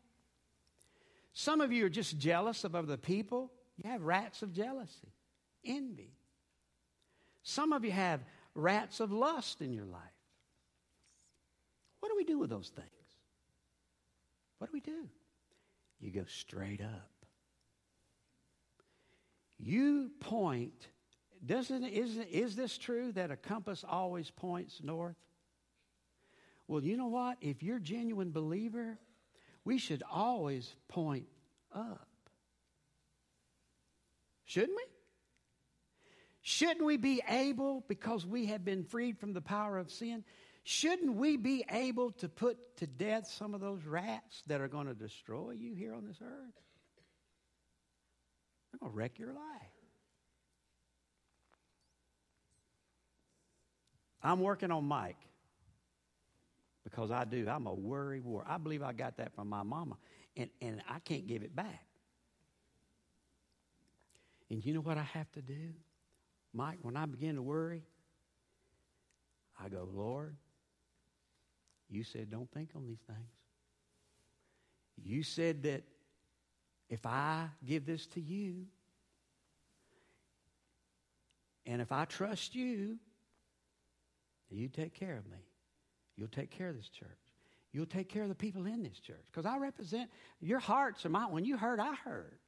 Some 1.32 1.60
of 1.60 1.72
you 1.72 1.86
are 1.86 1.90
just 1.90 2.18
jealous 2.18 2.64
of 2.64 2.74
other 2.74 2.96
people. 2.96 3.52
You 3.76 3.88
have 3.88 4.02
rats 4.02 4.42
of 4.42 4.52
jealousy, 4.52 5.12
envy. 5.64 6.16
Some 7.42 7.72
of 7.72 7.84
you 7.84 7.92
have 7.92 8.24
rats 8.54 8.98
of 8.98 9.12
lust 9.12 9.60
in 9.60 9.72
your 9.72 9.84
life. 9.84 10.00
What 12.00 12.08
do 12.08 12.16
we 12.16 12.24
do 12.24 12.38
with 12.38 12.50
those 12.50 12.70
things? 12.74 12.88
What 14.58 14.68
do 14.68 14.72
we 14.72 14.80
do? 14.80 15.08
You 16.00 16.10
go 16.10 16.24
straight 16.26 16.80
up. 16.80 17.10
You 19.58 20.10
point. 20.20 20.88
Doesn't 21.46 21.84
is 21.84 22.16
is 22.16 22.56
this 22.56 22.76
true 22.76 23.12
that 23.12 23.30
a 23.30 23.36
compass 23.36 23.84
always 23.88 24.30
points 24.30 24.80
north? 24.82 25.16
Well, 26.68 26.82
you 26.82 26.96
know 26.96 27.06
what? 27.06 27.38
If 27.40 27.62
you're 27.62 27.76
a 27.76 27.80
genuine 27.80 28.32
believer, 28.32 28.98
we 29.64 29.78
should 29.78 30.02
always 30.10 30.74
point 30.88 31.26
up. 31.72 32.08
Shouldn't 34.44 34.76
we? 34.76 34.84
Shouldn't 36.42 36.84
we 36.84 36.96
be 36.96 37.22
able, 37.28 37.84
because 37.88 38.26
we 38.26 38.46
have 38.46 38.64
been 38.64 38.84
freed 38.84 39.18
from 39.18 39.32
the 39.32 39.40
power 39.40 39.78
of 39.78 39.90
sin, 39.90 40.24
Shouldn't 40.68 41.14
we 41.14 41.36
be 41.36 41.64
able 41.70 42.10
to 42.14 42.28
put 42.28 42.58
to 42.78 42.88
death 42.88 43.28
some 43.28 43.54
of 43.54 43.60
those 43.60 43.84
rats 43.84 44.42
that 44.48 44.60
are 44.60 44.66
going 44.66 44.88
to 44.88 44.94
destroy 44.94 45.52
you 45.52 45.76
here 45.76 45.94
on 45.94 46.04
this 46.04 46.16
earth? 46.20 46.54
They're 48.72 48.80
going 48.80 48.90
to 48.90 48.96
wreck 48.96 49.16
your 49.16 49.32
life. 49.32 49.75
I'm 54.26 54.40
working 54.40 54.70
on 54.70 54.84
Mike 54.84 55.18
because 56.84 57.10
I 57.10 57.24
do. 57.24 57.46
I'm 57.48 57.66
a 57.66 57.74
worry 57.74 58.20
war. 58.20 58.44
I 58.46 58.58
believe 58.58 58.82
I 58.82 58.92
got 58.92 59.16
that 59.18 59.34
from 59.34 59.48
my 59.48 59.62
mama, 59.62 59.96
and, 60.36 60.50
and 60.60 60.82
I 60.88 60.98
can't 61.00 61.26
give 61.26 61.42
it 61.42 61.54
back. 61.54 61.86
And 64.50 64.64
you 64.64 64.74
know 64.74 64.80
what 64.80 64.96
I 64.96 65.02
have 65.02 65.30
to 65.32 65.42
do? 65.42 65.74
Mike, 66.52 66.78
when 66.82 66.96
I 66.96 67.06
begin 67.06 67.34
to 67.36 67.42
worry, 67.42 67.82
I 69.62 69.68
go, 69.68 69.88
Lord, 69.92 70.36
you 71.90 72.04
said, 72.04 72.30
don't 72.30 72.50
think 72.50 72.70
on 72.74 72.86
these 72.86 73.02
things. 73.06 73.18
You 75.02 75.22
said 75.22 75.62
that 75.64 75.82
if 76.88 77.04
I 77.04 77.48
give 77.64 77.84
this 77.84 78.06
to 78.08 78.20
you, 78.20 78.66
and 81.66 81.82
if 81.82 81.92
I 81.92 82.04
trust 82.04 82.54
you, 82.54 82.98
you 84.50 84.68
take 84.68 84.94
care 84.94 85.16
of 85.16 85.26
me. 85.26 85.38
You'll 86.16 86.28
take 86.28 86.50
care 86.50 86.68
of 86.68 86.76
this 86.76 86.88
church. 86.88 87.08
You'll 87.72 87.86
take 87.86 88.08
care 88.08 88.22
of 88.22 88.28
the 88.28 88.34
people 88.34 88.66
in 88.66 88.82
this 88.82 88.98
church. 88.98 89.24
Because 89.26 89.44
I 89.44 89.58
represent 89.58 90.10
your 90.40 90.60
hearts 90.60 91.04
are 91.04 91.10
mine. 91.10 91.30
When 91.30 91.44
you 91.44 91.56
hurt, 91.56 91.78
I 91.78 91.94
hurt. 91.94 92.40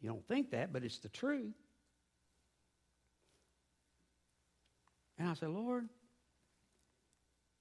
You 0.00 0.08
don't 0.08 0.26
think 0.26 0.50
that, 0.52 0.72
but 0.72 0.84
it's 0.84 0.98
the 0.98 1.08
truth. 1.08 1.54
And 5.18 5.28
I 5.28 5.34
said, 5.34 5.50
Lord, 5.50 5.88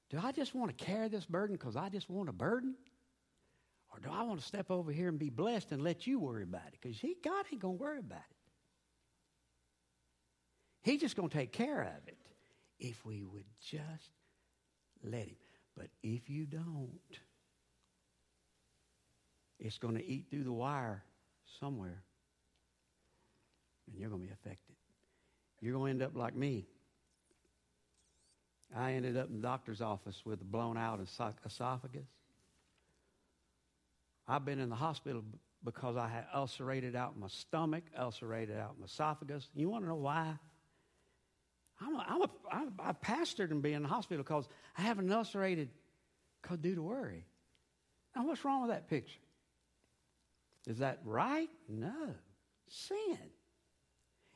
do 0.10 0.20
I 0.22 0.32
just 0.32 0.54
want 0.54 0.78
to 0.78 0.86
carry 0.86 1.08
this 1.08 1.26
burden 1.26 1.56
because 1.56 1.76
I 1.76 1.90
just 1.90 2.10
want 2.10 2.30
a 2.30 2.34
burden? 2.34 2.76
Or 3.92 4.00
do 4.00 4.10
I 4.12 4.24
want 4.24 4.40
to 4.40 4.46
step 4.46 4.70
over 4.70 4.92
here 4.92 5.08
and 5.08 5.18
be 5.18 5.30
blessed 5.30 5.72
and 5.72 5.82
let 5.82 6.06
you 6.06 6.20
worry 6.20 6.44
about 6.44 6.68
it? 6.68 6.78
Because 6.82 7.02
God 7.24 7.46
ain't 7.52 7.62
going 7.62 7.78
to 7.78 7.82
worry 7.82 8.00
about 8.00 8.18
it. 8.18 8.38
He's 10.84 11.02
just 11.02 11.16
going 11.16 11.30
to 11.30 11.38
take 11.38 11.52
care 11.52 11.82
of 11.82 12.08
it 12.08 12.18
if 12.80 13.06
we 13.06 13.24
would 13.24 13.46
just 13.60 14.12
let 15.04 15.28
Him. 15.28 15.36
But 15.76 15.88
if 16.04 16.30
you 16.30 16.46
don't, 16.46 16.90
it's 19.60 19.78
going 19.78 19.96
to 19.96 20.06
eat 20.06 20.28
through 20.30 20.44
the 20.44 20.52
wire 20.52 21.04
somewhere, 21.60 22.04
and 23.88 24.00
you're 24.00 24.10
going 24.10 24.22
to 24.22 24.28
be 24.28 24.34
affected. 24.34 24.76
You're 25.62 25.74
going 25.74 25.98
to 25.98 26.04
end 26.04 26.14
up 26.14 26.18
like 26.18 26.36
me. 26.36 26.66
I 28.76 28.94
ended 28.94 29.16
up 29.16 29.30
in 29.30 29.36
the 29.36 29.42
doctor's 29.42 29.82
office 29.82 30.22
with 30.26 30.42
a 30.42 30.44
blown 30.44 30.78
out 30.78 31.00
esophagus. 31.00 32.04
I've 34.28 34.44
been 34.44 34.60
in 34.60 34.70
the 34.70 34.76
hospital 34.76 35.24
because 35.64 35.98
I 35.98 36.08
had 36.08 36.26
ulcerated 36.34 36.96
out 36.96 37.18
my 37.18 37.28
stomach, 37.28 37.84
ulcerated 37.98 38.58
out 38.58 38.76
my 38.80 38.86
esophagus. 38.86 39.48
You 39.56 39.70
want 39.70 39.84
to 39.84 39.90
know 39.90 39.96
why? 39.96 40.36
I'm 41.80 41.96
a, 41.96 42.06
I'm 42.08 42.22
a, 42.22 42.30
I, 42.52 42.90
I 42.90 42.94
pastored 42.94 43.52
and 43.52 43.62
be 43.62 43.74
in 43.74 43.84
the 43.84 43.90
hospital 43.90 44.24
because 44.24 44.48
I 44.78 44.82
have 44.84 45.00
an 45.00 45.12
ulcerated 45.12 45.70
cause 46.42 46.58
due 46.60 46.76
to 46.76 46.82
worry. 46.82 47.26
Now, 48.16 48.26
what's 48.26 48.46
wrong 48.46 48.62
with 48.62 48.72
that 48.72 48.90
picture? 48.90 49.20
Is 50.68 50.80
that 50.80 51.00
right? 51.04 51.50
No. 51.68 52.16
Sin. 52.68 53.18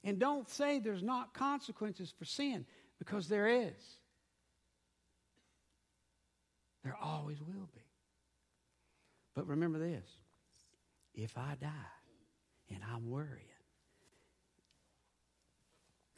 And 0.03 0.19
don't 0.19 0.49
say 0.49 0.79
there's 0.79 1.03
not 1.03 1.33
consequences 1.33 2.13
for 2.17 2.25
sin 2.25 2.65
because 2.99 3.27
there 3.27 3.47
is. 3.47 3.99
There 6.83 6.97
always 7.01 7.41
will 7.41 7.69
be. 7.73 7.81
But 9.35 9.47
remember 9.47 9.79
this 9.79 10.05
if 11.13 11.37
I 11.37 11.55
die 11.59 11.67
and 12.69 12.79
I'm 12.93 13.09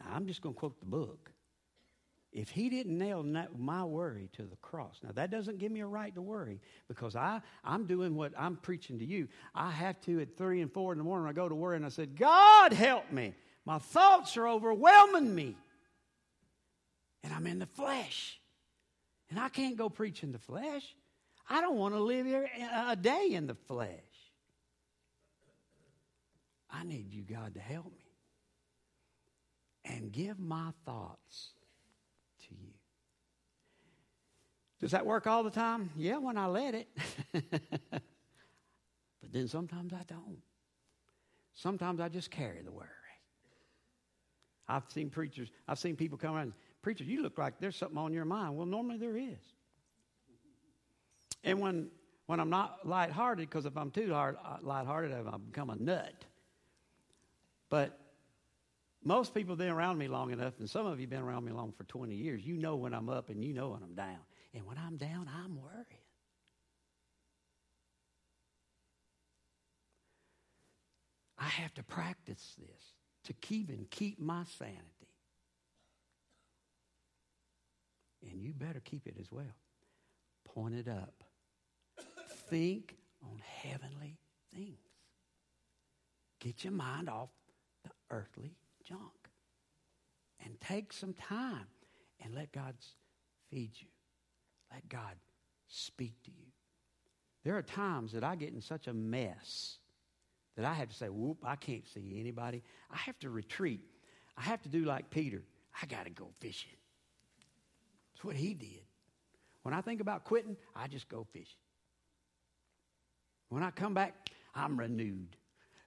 I'm 0.09 0.27
just 0.27 0.41
going 0.41 0.55
to 0.55 0.59
quote 0.59 0.79
the 0.79 0.85
book. 0.85 1.31
If 2.31 2.49
he 2.49 2.69
didn't 2.69 2.97
nail 2.97 3.23
my 3.57 3.83
worry 3.83 4.29
to 4.33 4.43
the 4.43 4.55
cross, 4.57 4.99
now 5.03 5.11
that 5.15 5.31
doesn't 5.31 5.57
give 5.57 5.69
me 5.71 5.81
a 5.81 5.85
right 5.85 6.15
to 6.15 6.21
worry 6.21 6.61
because 6.87 7.13
I, 7.13 7.41
I'm 7.63 7.85
doing 7.85 8.15
what 8.15 8.31
I'm 8.37 8.55
preaching 8.55 8.99
to 8.99 9.05
you. 9.05 9.27
I 9.53 9.69
have 9.69 9.99
to 10.01 10.21
at 10.21 10.37
three 10.37 10.61
and 10.61 10.71
four 10.71 10.93
in 10.93 10.97
the 10.97 11.03
morning, 11.03 11.27
I 11.27 11.33
go 11.33 11.49
to 11.49 11.55
worry 11.55 11.75
and 11.75 11.85
I 11.85 11.89
said, 11.89 12.15
God 12.15 12.71
help 12.71 13.11
me. 13.11 13.33
My 13.65 13.79
thoughts 13.79 14.37
are 14.37 14.47
overwhelming 14.47 15.35
me. 15.35 15.57
And 17.23 17.33
I'm 17.33 17.45
in 17.47 17.59
the 17.59 17.65
flesh. 17.65 18.39
And 19.29 19.37
I 19.37 19.49
can't 19.49 19.75
go 19.75 19.89
preach 19.89 20.23
in 20.23 20.31
the 20.31 20.39
flesh. 20.39 20.95
I 21.49 21.59
don't 21.59 21.75
want 21.75 21.93
to 21.95 21.99
live 21.99 22.25
here 22.25 22.49
uh, 22.61 22.91
a 22.91 22.95
day 22.95 23.31
in 23.31 23.45
the 23.45 23.55
flesh. 23.55 23.89
I 26.71 26.85
need 26.85 27.11
you, 27.11 27.23
God, 27.23 27.55
to 27.55 27.59
help 27.59 27.91
me 27.91 28.00
and 30.01 30.11
give 30.11 30.39
my 30.39 30.71
thoughts 30.85 31.51
to 32.47 32.55
you. 32.55 32.73
Does 34.79 34.91
that 34.91 35.05
work 35.05 35.27
all 35.27 35.43
the 35.43 35.51
time? 35.51 35.91
Yeah, 35.95 36.17
when 36.17 36.37
I 36.37 36.47
let 36.47 36.75
it. 36.75 36.87
But 39.21 39.31
then 39.31 39.47
sometimes 39.47 39.93
I 39.93 40.01
don't. 40.07 40.39
Sometimes 41.53 42.01
I 42.01 42.09
just 42.09 42.31
carry 42.31 42.61
the 42.63 42.71
worry. 42.71 42.87
I've 44.67 44.83
seen 44.89 45.09
preachers, 45.09 45.49
I've 45.67 45.79
seen 45.79 45.95
people 45.95 46.17
come 46.17 46.35
around, 46.35 46.53
preacher, 46.81 47.03
you 47.03 47.21
look 47.21 47.37
like 47.37 47.59
there's 47.59 47.75
something 47.75 47.97
on 47.97 48.13
your 48.13 48.25
mind. 48.25 48.57
Well, 48.57 48.65
normally 48.65 48.97
there 48.97 49.15
is. 49.15 49.37
And 51.43 51.59
when 51.59 51.91
when 52.25 52.39
I'm 52.39 52.49
not 52.49 52.85
lighthearted, 52.85 53.49
because 53.49 53.65
if 53.65 53.77
I'm 53.77 53.91
too 53.91 54.13
hard, 54.13 54.37
uh, 54.43 54.57
lighthearted, 54.61 55.11
I 55.11 55.37
become 55.37 55.69
a 55.69 55.75
nut. 55.75 56.25
But 57.69 57.99
most 59.03 59.33
people 59.33 59.53
have 59.53 59.59
been 59.59 59.69
around 59.69 59.97
me 59.97 60.07
long 60.07 60.31
enough, 60.31 60.53
and 60.59 60.69
some 60.69 60.85
of 60.85 60.99
you 60.99 61.03
have 61.03 61.09
been 61.09 61.23
around 61.23 61.43
me 61.43 61.51
long 61.51 61.71
for 61.71 61.83
20 61.85 62.13
years. 62.13 62.45
You 62.45 62.55
know 62.55 62.75
when 62.75 62.93
I'm 62.93 63.09
up 63.09 63.29
and 63.29 63.43
you 63.43 63.53
know 63.53 63.69
when 63.69 63.81
I'm 63.81 63.95
down. 63.95 64.19
And 64.53 64.65
when 64.65 64.77
I'm 64.77 64.97
down, 64.97 65.29
I'm 65.43 65.59
worried. 65.59 65.85
I 71.39 71.45
have 71.45 71.73
to 71.75 71.83
practice 71.83 72.55
this 72.59 72.93
to 73.25 73.33
keep 73.33 73.69
and 73.69 73.89
keep 73.89 74.19
my 74.19 74.43
sanity. 74.57 74.85
And 78.29 78.39
you 78.39 78.53
better 78.53 78.79
keep 78.79 79.07
it 79.07 79.15
as 79.19 79.31
well. 79.31 79.55
Point 80.45 80.75
it 80.75 80.87
up. 80.87 81.23
Think 82.49 82.95
on 83.23 83.41
heavenly 83.43 84.17
things. 84.53 84.77
Get 86.39 86.63
your 86.63 86.73
mind 86.73 87.09
off 87.09 87.29
the 87.83 87.89
earthly 88.11 88.53
junk. 88.91 89.29
And 90.43 90.59
take 90.59 90.91
some 90.91 91.13
time 91.13 91.67
and 92.23 92.33
let 92.33 92.51
God 92.51 92.73
feed 93.49 93.71
you. 93.75 93.87
Let 94.71 94.87
God 94.89 95.15
speak 95.67 96.13
to 96.23 96.31
you. 96.31 96.47
There 97.43 97.57
are 97.57 97.61
times 97.61 98.11
that 98.13 98.23
I 98.23 98.35
get 98.35 98.53
in 98.53 98.61
such 98.61 98.87
a 98.87 98.93
mess 98.93 99.77
that 100.55 100.65
I 100.65 100.73
have 100.73 100.89
to 100.89 100.95
say, 100.95 101.09
whoop, 101.09 101.37
I 101.43 101.55
can't 101.55 101.87
see 101.87 102.17
anybody. 102.19 102.63
I 102.91 102.97
have 102.97 103.17
to 103.19 103.29
retreat. 103.29 103.81
I 104.37 104.41
have 104.41 104.61
to 104.63 104.69
do 104.69 104.83
like 104.83 105.09
Peter. 105.09 105.43
I 105.81 105.85
got 105.85 106.05
to 106.05 106.11
go 106.11 106.29
fishing. 106.39 106.71
That's 108.13 108.25
what 108.25 108.35
he 108.35 108.53
did. 108.53 108.83
When 109.63 109.73
I 109.73 109.81
think 109.81 110.01
about 110.01 110.23
quitting, 110.23 110.57
I 110.75 110.87
just 110.87 111.07
go 111.07 111.25
fishing. 111.31 111.45
When 113.49 113.63
I 113.63 113.71
come 113.71 113.93
back, 113.93 114.29
I'm 114.55 114.79
renewed. 114.79 115.35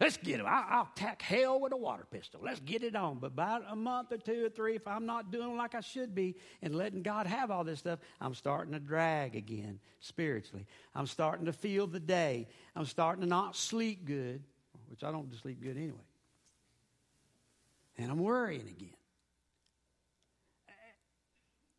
Let's 0.01 0.17
get 0.17 0.41
it. 0.41 0.47
I'll, 0.47 0.65
I'll 0.69 0.91
tack 0.95 1.23
hell 1.23 1.61
with 1.61 1.73
a 1.73 1.77
water 1.77 2.07
pistol. 2.11 2.41
Let's 2.43 2.61
get 2.61 2.83
it 2.83 2.97
on. 2.97 3.19
But 3.19 3.29
about 3.29 3.63
a 3.69 3.77
month 3.77 4.13
or 4.13 4.19
two 4.19 4.45
or 4.45 4.49
three, 4.49 4.75
if 4.75 4.89
I'm 4.89 5.07
not 5.07 5.31
doing 5.31 5.57
like 5.57 5.75
I 5.75 5.81
should 5.81 6.15
be 6.15 6.35
and 6.63 6.75
letting 6.75 7.03
God 7.03 7.27
have 7.27 7.51
all 7.51 7.63
this 7.63 7.79
stuff, 7.79 8.01
I'm 8.21 8.35
starting 8.35 8.73
to 8.73 8.81
drag 8.81 9.37
again 9.37 9.79
spiritually. 10.01 10.67
I'm 10.95 11.07
starting 11.07 11.47
to 11.47 11.53
feel 11.53 11.87
the 11.87 12.01
day. 12.01 12.49
I'm 12.75 12.87
starting 12.87 13.23
to 13.23 13.29
not 13.29 13.57
sleep 13.57 14.05
good 14.05 14.43
which 14.95 15.03
I 15.03 15.11
don't 15.11 15.35
sleep 15.43 15.61
good 15.61 15.77
anyway. 15.77 15.99
And 17.99 18.13
I'm 18.13 18.21
worrying 18.21 18.69
again. 18.69 18.95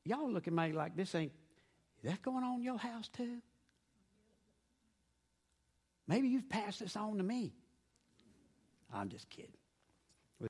Y'all 0.04 0.30
look 0.30 0.48
at 0.48 0.54
me 0.54 0.74
like 0.74 0.98
this 0.98 1.16
ain't, 1.16 1.32
that 2.04 2.22
going 2.22 2.44
on 2.44 2.56
in 2.56 2.64
your 2.64 2.78
house 2.78 3.08
too? 3.08 3.38
Maybe 6.10 6.28
you've 6.28 6.50
passed 6.50 6.82
this 6.82 6.98
on 6.98 7.18
to 7.18 7.24
me. 7.24 7.54
I'm 8.96 9.10
just 9.10 9.30
kidding. 9.30 9.52